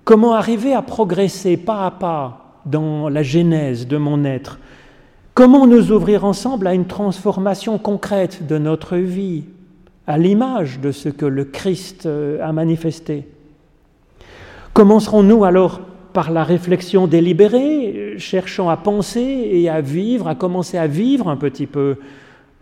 Comment 0.04 0.36
arriver 0.36 0.73
à 0.73 0.84
progresser 0.84 1.58
pas 1.58 1.88
à 1.88 1.91
pas 1.91 2.62
dans 2.67 3.10
la 3.10 3.23
genèse 3.23 3.88
de 3.88 3.97
mon 3.97 4.26
être? 4.26 4.60
Comment 5.38 5.67
nous 5.67 5.91
ouvrir 5.91 6.26
ensemble 6.26 6.65
à 6.65 6.73
une 6.73 6.88
transformation 6.88 7.78
concrète 7.78 8.47
de 8.47 8.58
notre 8.58 8.97
vie, 8.97 9.43
à 10.08 10.17
l'image 10.17 10.80
de 10.80 10.91
ce 10.91 11.10
que 11.10 11.28
le 11.28 11.45
Christ 11.45 12.08
euh, 12.08 12.43
a 12.43 12.52
manifesté? 12.52 13.28
Commencerons-nous 14.73 15.45
alors 15.45 15.82
par 16.12 16.32
la 16.32 16.43
réflexion 16.43 17.06
délibérée, 17.06 18.15
cherchant 18.17 18.67
à 18.67 18.78
penser 18.78 19.21
et 19.21 19.69
à 19.69 19.80
vivre, 19.80 20.28
à 20.28 20.34
commencer 20.34 20.80
à 20.80 20.88
vivre 20.88 21.30
un 21.30 21.38
petit 21.38 21.67
peu 21.67 21.97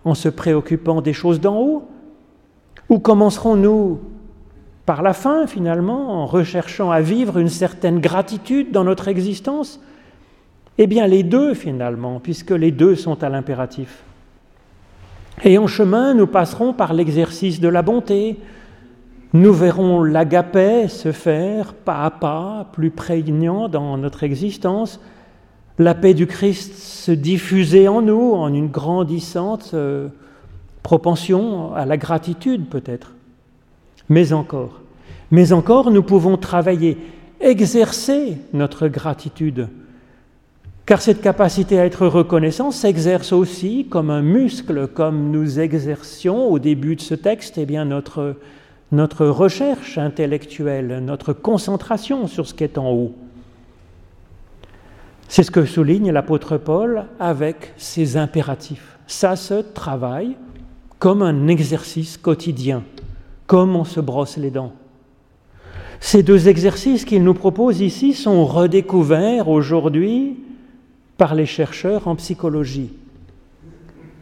en 0.04 0.14
se 0.14 0.28
préoccupant 0.28 1.00
des 1.00 1.14
choses 1.14 1.40
d'en 1.40 1.58
haut? 1.58 1.88
Ou 2.90 3.00
commencerons-nous 3.00 4.02
par 4.86 5.02
la 5.02 5.14
fin, 5.14 5.48
finalement, 5.48 6.22
en 6.22 6.26
recherchant 6.26 6.92
à 6.92 7.00
vivre 7.00 7.38
une 7.38 7.48
certaine 7.48 8.02
gratitude 8.02 8.74
dans 8.74 8.84
notre 8.84 9.08
existence 9.08 9.80
Eh 10.78 10.88
bien, 10.88 11.08
les 11.08 11.24
deux, 11.24 11.54
finalement, 11.54 12.20
puisque 12.20 12.52
les 12.52 12.72
deux 12.72 12.96
sont 12.96 13.24
à 13.24 13.30
l'impératif. 13.30 14.04
Et 15.44 15.58
en 15.58 15.68
chemin, 15.68 16.14
nous 16.14 16.28
passerons 16.28 16.74
par 16.74 16.94
l'exercice 16.94 17.60
de 17.60 17.68
la 17.68 17.82
bonté, 17.82 18.38
nous 19.34 19.54
verrons 19.54 20.02
l'agapé 20.02 20.88
se 20.88 21.12
faire 21.12 21.74
pas 21.74 22.04
à 22.04 22.10
pas, 22.10 22.70
plus 22.72 22.90
prégnant 22.90 23.68
dans 23.68 23.98
notre 23.98 24.24
existence, 24.24 25.02
la 25.78 25.94
paix 25.94 26.14
du 26.14 26.26
Christ 26.26 26.76
se 26.76 27.12
diffuser 27.12 27.90
en 27.90 28.02
nous 28.02 28.32
en 28.34 28.54
une 28.54 28.70
grandissante 28.70 29.72
euh, 29.74 30.08
propension 30.84 31.74
à 31.74 31.86
la 31.86 31.98
gratitude 31.98 32.68
peut-être. 32.70 33.14
Mais 34.08 34.32
encore, 34.32 34.80
mais 35.32 35.52
encore, 35.52 35.92
nous 35.92 36.04
pouvons 36.04 36.38
travailler, 36.38 36.98
exercer 37.42 38.38
notre 38.54 38.88
gratitude, 38.88 39.68
car 40.86 41.02
cette 41.02 41.22
capacité 41.22 41.80
à 41.80 41.86
être 41.86 42.06
reconnaissant 42.08 42.72
s'exerce 42.72 43.34
aussi 43.34 43.88
comme 43.90 44.10
un 44.10 44.22
muscle, 44.22 44.88
comme 44.88 45.32
nous 45.32 45.60
exercions 45.60 46.48
au 46.48 46.60
début 46.60 46.96
de 46.96 47.02
ce 47.02 47.16
texte, 47.16 47.58
eh 47.58 47.66
bien 47.66 47.86
notre 47.86 48.36
notre 48.92 49.26
recherche 49.26 49.98
intellectuelle, 49.98 51.00
notre 51.04 51.34
concentration 51.34 52.28
sur 52.28 52.48
ce 52.48 52.54
qui 52.54 52.64
est 52.64 52.78
en 52.78 52.92
haut. 52.92 53.14
C'est 55.28 55.44
ce 55.44 55.52
que 55.52 55.66
souligne 55.66 56.12
l'apôtre 56.12 56.58
Paul 56.58 57.06
avec 57.20 57.74
ses 57.78 58.16
impératifs. 58.16 58.98
Ça 59.08 59.36
se 59.36 59.56
travaille 59.56 60.36
comme 61.00 61.24
un 61.24 61.48
exercice 61.48 62.18
quotidien, 62.18 62.84
comme 63.48 63.76
on 63.76 63.84
se 63.84 64.00
brosse 64.00 64.38
les 64.38 64.52
dents. 64.52 64.74
Ces 66.00 66.22
deux 66.22 66.48
exercices 66.48 67.06
qu'il 67.06 67.24
nous 67.24 67.34
propose 67.34 67.82
ici 67.82 68.14
sont 68.14 68.46
redécouverts 68.46 69.50
aujourd'hui 69.50 70.38
par 71.18 71.36
les 71.36 71.46
chercheurs 71.46 72.08
en 72.08 72.16
psychologie. 72.16 72.92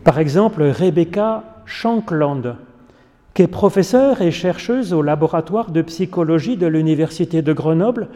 Par 0.03 0.19
exemple, 0.19 0.63
Rebecca 0.63 1.61
Shankland, 1.65 2.57
qui 3.33 3.41
est 3.41 3.47
professeure 3.47 4.21
et 4.21 4.31
chercheuse 4.31 4.93
au 4.93 5.01
laboratoire 5.01 5.71
de 5.71 5.81
psychologie 5.81 6.57
de 6.57 6.67
l'Université 6.67 7.41
de 7.41 7.53
Grenoble, 7.53 8.09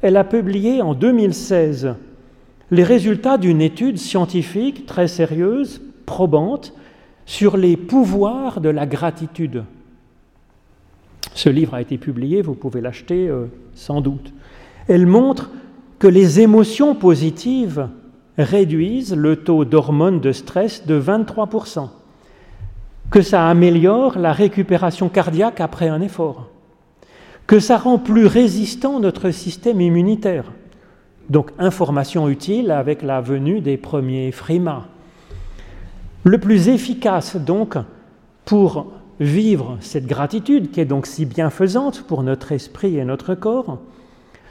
elle 0.00 0.16
a 0.16 0.24
publié 0.24 0.82
en 0.82 0.94
2016 0.94 1.94
les 2.70 2.84
résultats 2.84 3.36
d'une 3.36 3.60
étude 3.60 3.98
scientifique 3.98 4.86
très 4.86 5.08
sérieuse, 5.08 5.82
probante, 6.06 6.72
sur 7.26 7.56
les 7.56 7.76
pouvoirs 7.76 8.60
de 8.60 8.70
la 8.70 8.86
gratitude. 8.86 9.64
Ce 11.34 11.48
livre 11.48 11.74
a 11.74 11.82
été 11.82 11.98
publié, 11.98 12.42
vous 12.42 12.54
pouvez 12.54 12.80
l'acheter 12.80 13.28
euh, 13.28 13.46
sans 13.74 14.00
doute. 14.00 14.32
Elle 14.88 15.06
montre 15.06 15.50
que 15.98 16.08
les 16.08 16.40
émotions 16.40 16.94
positives 16.94 17.88
réduisent 18.38 19.14
le 19.14 19.36
taux 19.36 19.64
d'hormones 19.64 20.20
de 20.20 20.32
stress 20.32 20.86
de 20.86 21.00
23% 21.00 21.88
que 23.12 23.20
ça 23.20 23.46
améliore 23.46 24.18
la 24.18 24.32
récupération 24.32 25.10
cardiaque 25.10 25.60
après 25.60 25.88
un 25.88 26.00
effort, 26.00 26.48
que 27.46 27.60
ça 27.60 27.76
rend 27.76 27.98
plus 27.98 28.24
résistant 28.24 29.00
notre 29.00 29.30
système 29.30 29.82
immunitaire. 29.82 30.50
Donc 31.28 31.50
information 31.58 32.30
utile 32.30 32.70
avec 32.70 33.02
la 33.02 33.20
venue 33.20 33.60
des 33.60 33.76
premiers 33.76 34.32
frimas. 34.32 34.86
Le 36.24 36.38
plus 36.38 36.68
efficace 36.68 37.36
donc 37.36 37.76
pour 38.46 38.92
vivre 39.20 39.76
cette 39.80 40.06
gratitude 40.06 40.70
qui 40.70 40.80
est 40.80 40.86
donc 40.86 41.06
si 41.06 41.26
bienfaisante 41.26 42.04
pour 42.06 42.22
notre 42.22 42.52
esprit 42.52 42.96
et 42.96 43.04
notre 43.04 43.34
corps, 43.34 43.78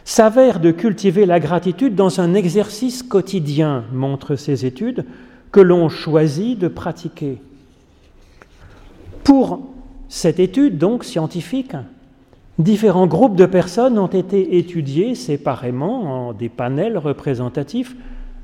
s'avère 0.04 0.60
de 0.60 0.72
cultiver 0.72 1.26
la 1.26 1.40
gratitude 1.40 1.96
dans 1.96 2.20
un 2.20 2.34
exercice 2.34 3.04
quotidien, 3.04 3.86
montrent 3.94 4.36
ces 4.36 4.66
études, 4.66 5.06
que 5.52 5.60
l'on 5.60 5.90
choisit 5.90 6.58
de 6.58 6.68
pratiquer. 6.68 7.42
Pour 9.24 9.60
cette 10.10 10.40
étude 10.40 10.78
donc 10.78 11.04
scientifique, 11.04 11.76
différents 12.58 13.08
groupes 13.08 13.36
de 13.36 13.46
personnes 13.46 14.00
ont 14.00 14.08
été 14.08 14.58
étudiés 14.58 15.16
séparément 15.16 16.30
en 16.30 16.34
des 16.34 16.50
panels 16.50 16.98
représentatifs. 16.98 17.96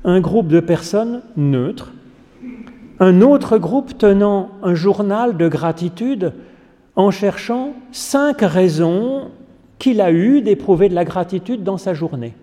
Un 0.04 0.20
groupe 0.20 0.48
de 0.48 0.60
personnes 0.60 1.22
neutres, 1.36 1.92
un 3.00 3.20
autre 3.20 3.58
groupe 3.58 3.98
tenant 3.98 4.50
un 4.62 4.74
journal 4.74 5.36
de 5.36 5.48
gratitude 5.48 6.32
en 6.96 7.10
cherchant 7.10 7.74
cinq 7.92 8.42
raisons 8.42 9.30
qu'il 9.78 10.00
a 10.00 10.12
eues 10.12 10.42
d'éprouver 10.42 10.88
de 10.88 10.94
la 10.94 11.04
gratitude 11.04 11.62
dans 11.62 11.78
sa 11.78 11.94
journée. 11.94 12.34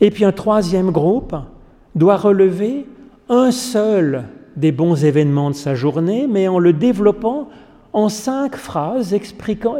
Et 0.00 0.10
puis 0.10 0.24
un 0.24 0.32
troisième 0.32 0.90
groupe 0.90 1.34
doit 1.94 2.16
relever 2.16 2.86
un 3.28 3.50
seul 3.50 4.24
des 4.56 4.72
bons 4.72 5.04
événements 5.04 5.50
de 5.50 5.54
sa 5.54 5.74
journée, 5.74 6.26
mais 6.28 6.48
en 6.48 6.58
le 6.58 6.72
développant 6.72 7.48
en 7.92 8.08
cinq 8.08 8.56
phrases 8.56 9.14
expliquant, 9.14 9.76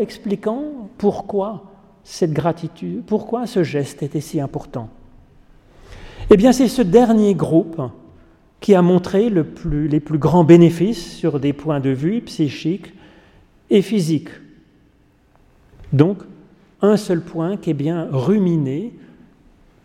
pourquoi 0.98 1.64
cette 2.04 2.32
gratitude, 2.32 3.02
pourquoi 3.06 3.46
ce 3.46 3.64
geste 3.64 4.02
était 4.02 4.20
si 4.20 4.40
important. 4.40 4.88
Eh 6.30 6.36
bien, 6.36 6.52
c'est 6.52 6.68
ce 6.68 6.82
dernier 6.82 7.34
groupe 7.34 7.80
qui 8.60 8.74
a 8.74 8.82
montré 8.82 9.30
les 9.30 10.00
plus 10.00 10.18
grands 10.18 10.44
bénéfices 10.44 11.16
sur 11.16 11.40
des 11.40 11.52
points 11.52 11.80
de 11.80 11.90
vue 11.90 12.20
psychiques 12.22 12.92
et 13.68 13.82
physiques. 13.82 14.30
Donc, 15.92 16.18
un 16.84 16.96
seul 16.96 17.20
point 17.22 17.56
qui 17.56 17.70
est 17.70 17.74
bien 17.74 18.08
ruminé, 18.12 18.92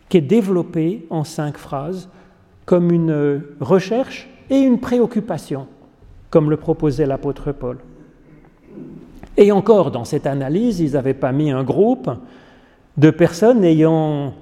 qui 0.08 0.18
est 0.18 0.22
développé 0.22 1.06
en 1.08 1.24
cinq 1.24 1.56
phrases 1.56 2.08
comme 2.66 2.92
une 2.92 3.42
recherche 3.60 4.28
et 4.50 4.58
une 4.58 4.78
préoccupation, 4.78 5.66
comme 6.28 6.50
le 6.50 6.56
proposait 6.56 7.06
l'apôtre 7.06 7.52
Paul. 7.52 7.78
Et 9.36 9.50
encore, 9.52 9.90
dans 9.90 10.04
cette 10.04 10.26
analyse, 10.26 10.80
ils 10.80 10.92
n'avaient 10.92 11.14
pas 11.14 11.32
mis 11.32 11.50
un 11.50 11.64
groupe 11.64 12.10
de 12.96 13.10
personnes 13.10 13.64
ayant, 13.64 14.34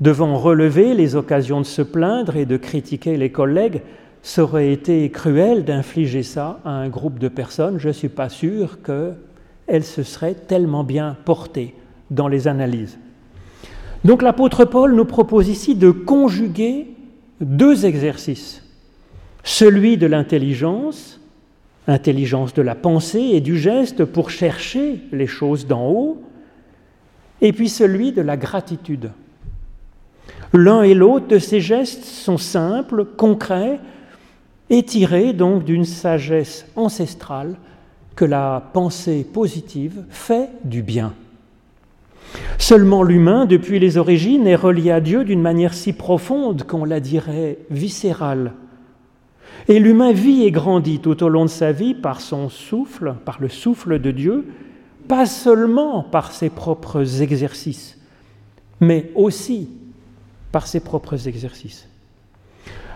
devant 0.00 0.36
relever 0.36 0.94
les 0.94 1.16
occasions 1.16 1.60
de 1.60 1.66
se 1.66 1.82
plaindre 1.82 2.36
et 2.36 2.46
de 2.46 2.56
critiquer 2.56 3.16
les 3.16 3.32
collègues. 3.32 3.82
Ça 4.22 4.44
aurait 4.44 4.72
été 4.72 5.10
cruel 5.10 5.64
d'infliger 5.64 6.22
ça 6.22 6.60
à 6.64 6.70
un 6.70 6.88
groupe 6.88 7.18
de 7.18 7.28
personnes. 7.28 7.78
Je 7.78 7.88
ne 7.88 7.92
suis 7.92 8.08
pas 8.08 8.28
sûr 8.28 8.78
qu'elles 8.82 9.84
se 9.84 10.02
seraient 10.02 10.34
tellement 10.34 10.84
bien 10.84 11.16
portées 11.24 11.74
dans 12.10 12.28
les 12.28 12.48
analyses. 12.48 12.98
Donc 14.04 14.22
l'apôtre 14.22 14.64
Paul 14.64 14.94
nous 14.94 15.04
propose 15.04 15.48
ici 15.48 15.74
de 15.74 15.90
conjuguer 15.90 16.88
deux 17.40 17.86
exercices 17.86 18.62
celui 19.48 19.96
de 19.96 20.06
l'intelligence, 20.06 21.20
intelligence 21.86 22.52
de 22.52 22.60
la 22.60 22.74
pensée 22.74 23.30
et 23.32 23.40
du 23.40 23.56
geste 23.56 24.04
pour 24.04 24.28
chercher 24.28 25.00
les 25.10 25.26
choses 25.26 25.66
d'en 25.66 25.88
haut, 25.88 26.22
et 27.40 27.54
puis 27.54 27.70
celui 27.70 28.12
de 28.12 28.20
la 28.20 28.36
gratitude. 28.36 29.10
L'un 30.52 30.82
et 30.82 30.92
l'autre 30.92 31.28
de 31.28 31.38
ces 31.38 31.60
gestes 31.60 32.04
sont 32.04 32.36
simples, 32.36 33.06
concrets, 33.06 33.80
est 34.68 34.86
tiré 34.86 35.32
donc 35.32 35.64
d'une 35.64 35.86
sagesse 35.86 36.66
ancestrale 36.76 37.56
que 38.16 38.26
la 38.26 38.62
pensée 38.74 39.24
positive 39.24 40.04
fait 40.10 40.50
du 40.62 40.82
bien. 40.82 41.14
Seulement 42.58 43.02
l'humain, 43.02 43.46
depuis 43.46 43.78
les 43.78 43.96
origines, 43.96 44.46
est 44.46 44.54
relié 44.54 44.90
à 44.90 45.00
Dieu 45.00 45.24
d'une 45.24 45.40
manière 45.40 45.74
si 45.74 45.92
profonde 45.92 46.64
qu'on 46.64 46.84
la 46.84 47.00
dirait 47.00 47.58
viscérale. 47.70 48.52
Et 49.68 49.78
l'humain 49.78 50.12
vit 50.12 50.44
et 50.44 50.50
grandit 50.50 50.98
tout 50.98 51.22
au 51.22 51.28
long 51.28 51.44
de 51.44 51.50
sa 51.50 51.72
vie 51.72 51.94
par 51.94 52.20
son 52.20 52.48
souffle, 52.48 53.14
par 53.24 53.38
le 53.40 53.48
souffle 53.48 53.98
de 53.98 54.10
Dieu, 54.10 54.46
pas 55.08 55.26
seulement 55.26 56.02
par 56.02 56.32
ses 56.32 56.50
propres 56.50 57.22
exercices, 57.22 57.98
mais 58.80 59.10
aussi 59.14 59.70
par 60.52 60.66
ses 60.66 60.80
propres 60.80 61.28
exercices. 61.28 61.88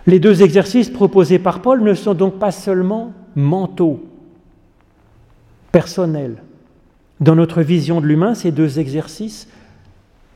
Les 0.07 0.19
deux 0.19 0.43
exercices 0.43 0.91
proposés 0.91 1.39
par 1.39 1.63
Paul 1.63 1.83
ne 1.83 1.95
sont 1.95 2.15
donc 2.15 2.39
pas 2.39 2.51
seulement 2.51 3.13
mentaux, 3.35 4.03
personnels. 5.71 6.43
Dans 7.23 7.37
notre 7.37 7.63
vision 7.63 8.01
de 8.01 8.07
l'humain, 8.07 8.35
ces 8.35 8.51
deux 8.51 8.81
exercices 8.81 9.47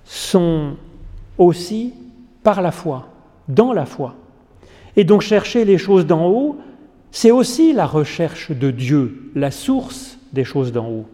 sont 0.05 0.77
aussi 1.37 1.92
par 2.44 2.62
la 2.62 2.70
foi, 2.70 3.09
dans 3.49 3.72
la 3.72 3.87
foi. 3.87 4.14
Et 4.94 5.03
donc 5.03 5.22
chercher 5.22 5.64
les 5.64 5.79
choses 5.79 6.07
d'en 6.07 6.29
haut, 6.29 6.59
c'est 7.11 7.33
aussi 7.33 7.72
la 7.72 7.87
recherche 7.87 8.53
de 8.53 8.70
Dieu, 8.70 9.33
la 9.35 9.51
source 9.51 10.16
des 10.33 10.44
choses 10.44 10.70
d'en 10.70 10.88
haut. 10.88 11.07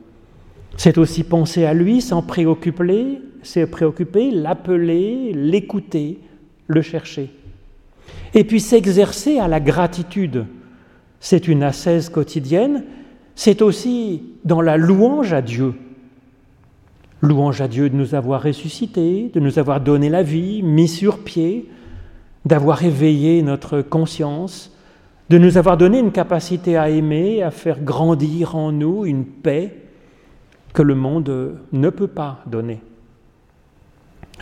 C'est 0.76 0.98
aussi 0.98 1.24
penser 1.24 1.64
à 1.64 1.72
lui, 1.72 2.02
s'en 2.02 2.20
préoccuper, 2.20 3.22
s'en 3.42 3.66
préoccuper, 3.66 4.30
l'appeler, 4.30 5.32
l'écouter, 5.32 6.18
le 6.66 6.82
chercher. 6.82 7.30
Et 8.34 8.44
puis 8.44 8.60
s'exercer 8.60 9.38
à 9.38 9.48
la 9.48 9.58
gratitude. 9.58 10.44
C'est 11.18 11.48
une 11.48 11.62
ascèse 11.62 12.10
quotidienne, 12.10 12.84
c'est 13.34 13.62
aussi 13.62 14.22
dans 14.44 14.60
la 14.60 14.76
louange 14.76 15.32
à 15.32 15.42
Dieu. 15.42 15.74
Louange 17.20 17.60
à 17.60 17.68
Dieu 17.68 17.88
de 17.88 17.96
nous 17.96 18.14
avoir 18.14 18.42
ressuscités, 18.42 19.30
de 19.32 19.40
nous 19.40 19.58
avoir 19.58 19.80
donné 19.80 20.08
la 20.08 20.22
vie, 20.22 20.62
mis 20.62 20.88
sur 20.88 21.18
pied, 21.20 21.68
d'avoir 22.44 22.82
éveillé 22.82 23.42
notre 23.42 23.80
conscience, 23.80 24.76
de 25.30 25.38
nous 25.38 25.56
avoir 25.56 25.76
donné 25.76 25.98
une 25.98 26.12
capacité 26.12 26.76
à 26.76 26.90
aimer, 26.90 27.42
à 27.42 27.50
faire 27.50 27.80
grandir 27.80 28.56
en 28.56 28.72
nous 28.72 29.06
une 29.06 29.24
paix 29.24 29.76
que 30.74 30.82
le 30.82 30.94
monde 30.94 31.58
ne 31.72 31.90
peut 31.90 32.08
pas 32.08 32.40
donner. 32.46 32.80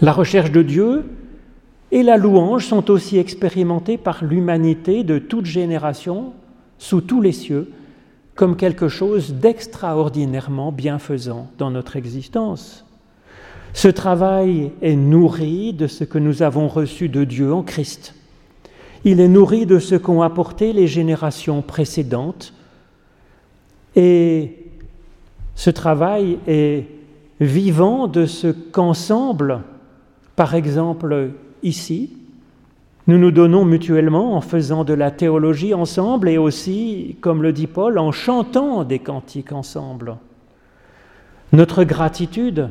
La 0.01 0.13
recherche 0.13 0.51
de 0.51 0.63
Dieu 0.63 1.05
et 1.93 2.03
la 2.03 2.17
louange 2.17 2.67
sont 2.67 2.91
aussi 2.91 3.19
expérimentées 3.19 3.99
par 3.99 4.25
l'humanité 4.25 5.05
de 5.05 5.19
toute 5.19 5.45
génération, 5.45 6.33
sous 6.79 7.01
tous 7.03 7.21
les 7.21 7.33
cieux, 7.33 7.71
comme 8.41 8.57
quelque 8.57 8.89
chose 8.89 9.35
d'extraordinairement 9.35 10.73
bienfaisant 10.73 11.51
dans 11.59 11.71
notre 11.71 11.97
existence. 11.97 12.87
Ce 13.75 13.87
travail 13.87 14.73
est 14.81 14.97
nourri 14.97 15.75
de 15.75 15.87
ce 15.87 16.05
que 16.05 16.17
nous 16.17 16.43
avons 16.43 16.67
reçu 16.67 17.11
de 17.11 17.25
Dieu 17.25 17.53
en 17.53 17.63
Christ. 17.63 18.15
Il 19.05 19.21
est 19.21 19.29
nourri 19.29 19.67
de 19.67 19.79
ce 19.79 19.95
qu'ont 19.95 20.23
apporté 20.23 20.73
les 20.73 20.87
générations 20.87 21.61
précédentes. 21.61 22.55
Et 23.95 24.57
ce 25.55 25.69
travail 25.69 26.39
est 26.47 26.87
vivant 27.41 28.07
de 28.07 28.25
ce 28.25 28.47
qu'ensemble, 28.47 29.61
par 30.35 30.55
exemple 30.55 31.33
ici, 31.63 32.17
nous 33.11 33.19
nous 33.19 33.33
donnons 33.33 33.65
mutuellement 33.65 34.37
en 34.37 34.41
faisant 34.41 34.85
de 34.85 34.95
la 34.95 35.11
théologie 35.11 35.75
ensemble 35.75 36.29
et 36.29 36.39
aussi, 36.39 37.17
comme 37.21 37.43
le 37.43 37.53
dit 37.53 37.67
Paul, 37.67 37.99
en 37.99 38.13
chantant 38.13 38.85
des 38.85 39.01
cantiques 39.01 39.51
ensemble. 39.51 40.17
Notre 41.53 41.83
gratitude, 41.83 42.71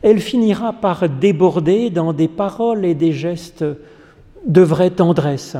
elle 0.00 0.20
finira 0.20 0.74
par 0.74 1.08
déborder 1.08 1.90
dans 1.90 2.12
des 2.12 2.28
paroles 2.28 2.84
et 2.84 2.94
des 2.94 3.10
gestes 3.10 3.64
de 4.46 4.60
vraie 4.60 4.90
tendresse, 4.90 5.56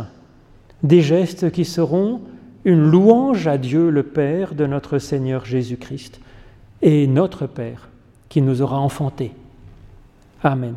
des 0.84 1.02
gestes 1.02 1.50
qui 1.50 1.64
seront 1.64 2.20
une 2.64 2.88
louange 2.88 3.48
à 3.48 3.58
Dieu 3.58 3.90
le 3.90 4.04
Père 4.04 4.54
de 4.54 4.66
notre 4.66 5.00
Seigneur 5.00 5.44
Jésus-Christ 5.44 6.20
et 6.82 7.08
notre 7.08 7.48
Père 7.48 7.88
qui 8.28 8.42
nous 8.42 8.62
aura 8.62 8.78
enfantés. 8.78 9.32
Amen. 10.40 10.76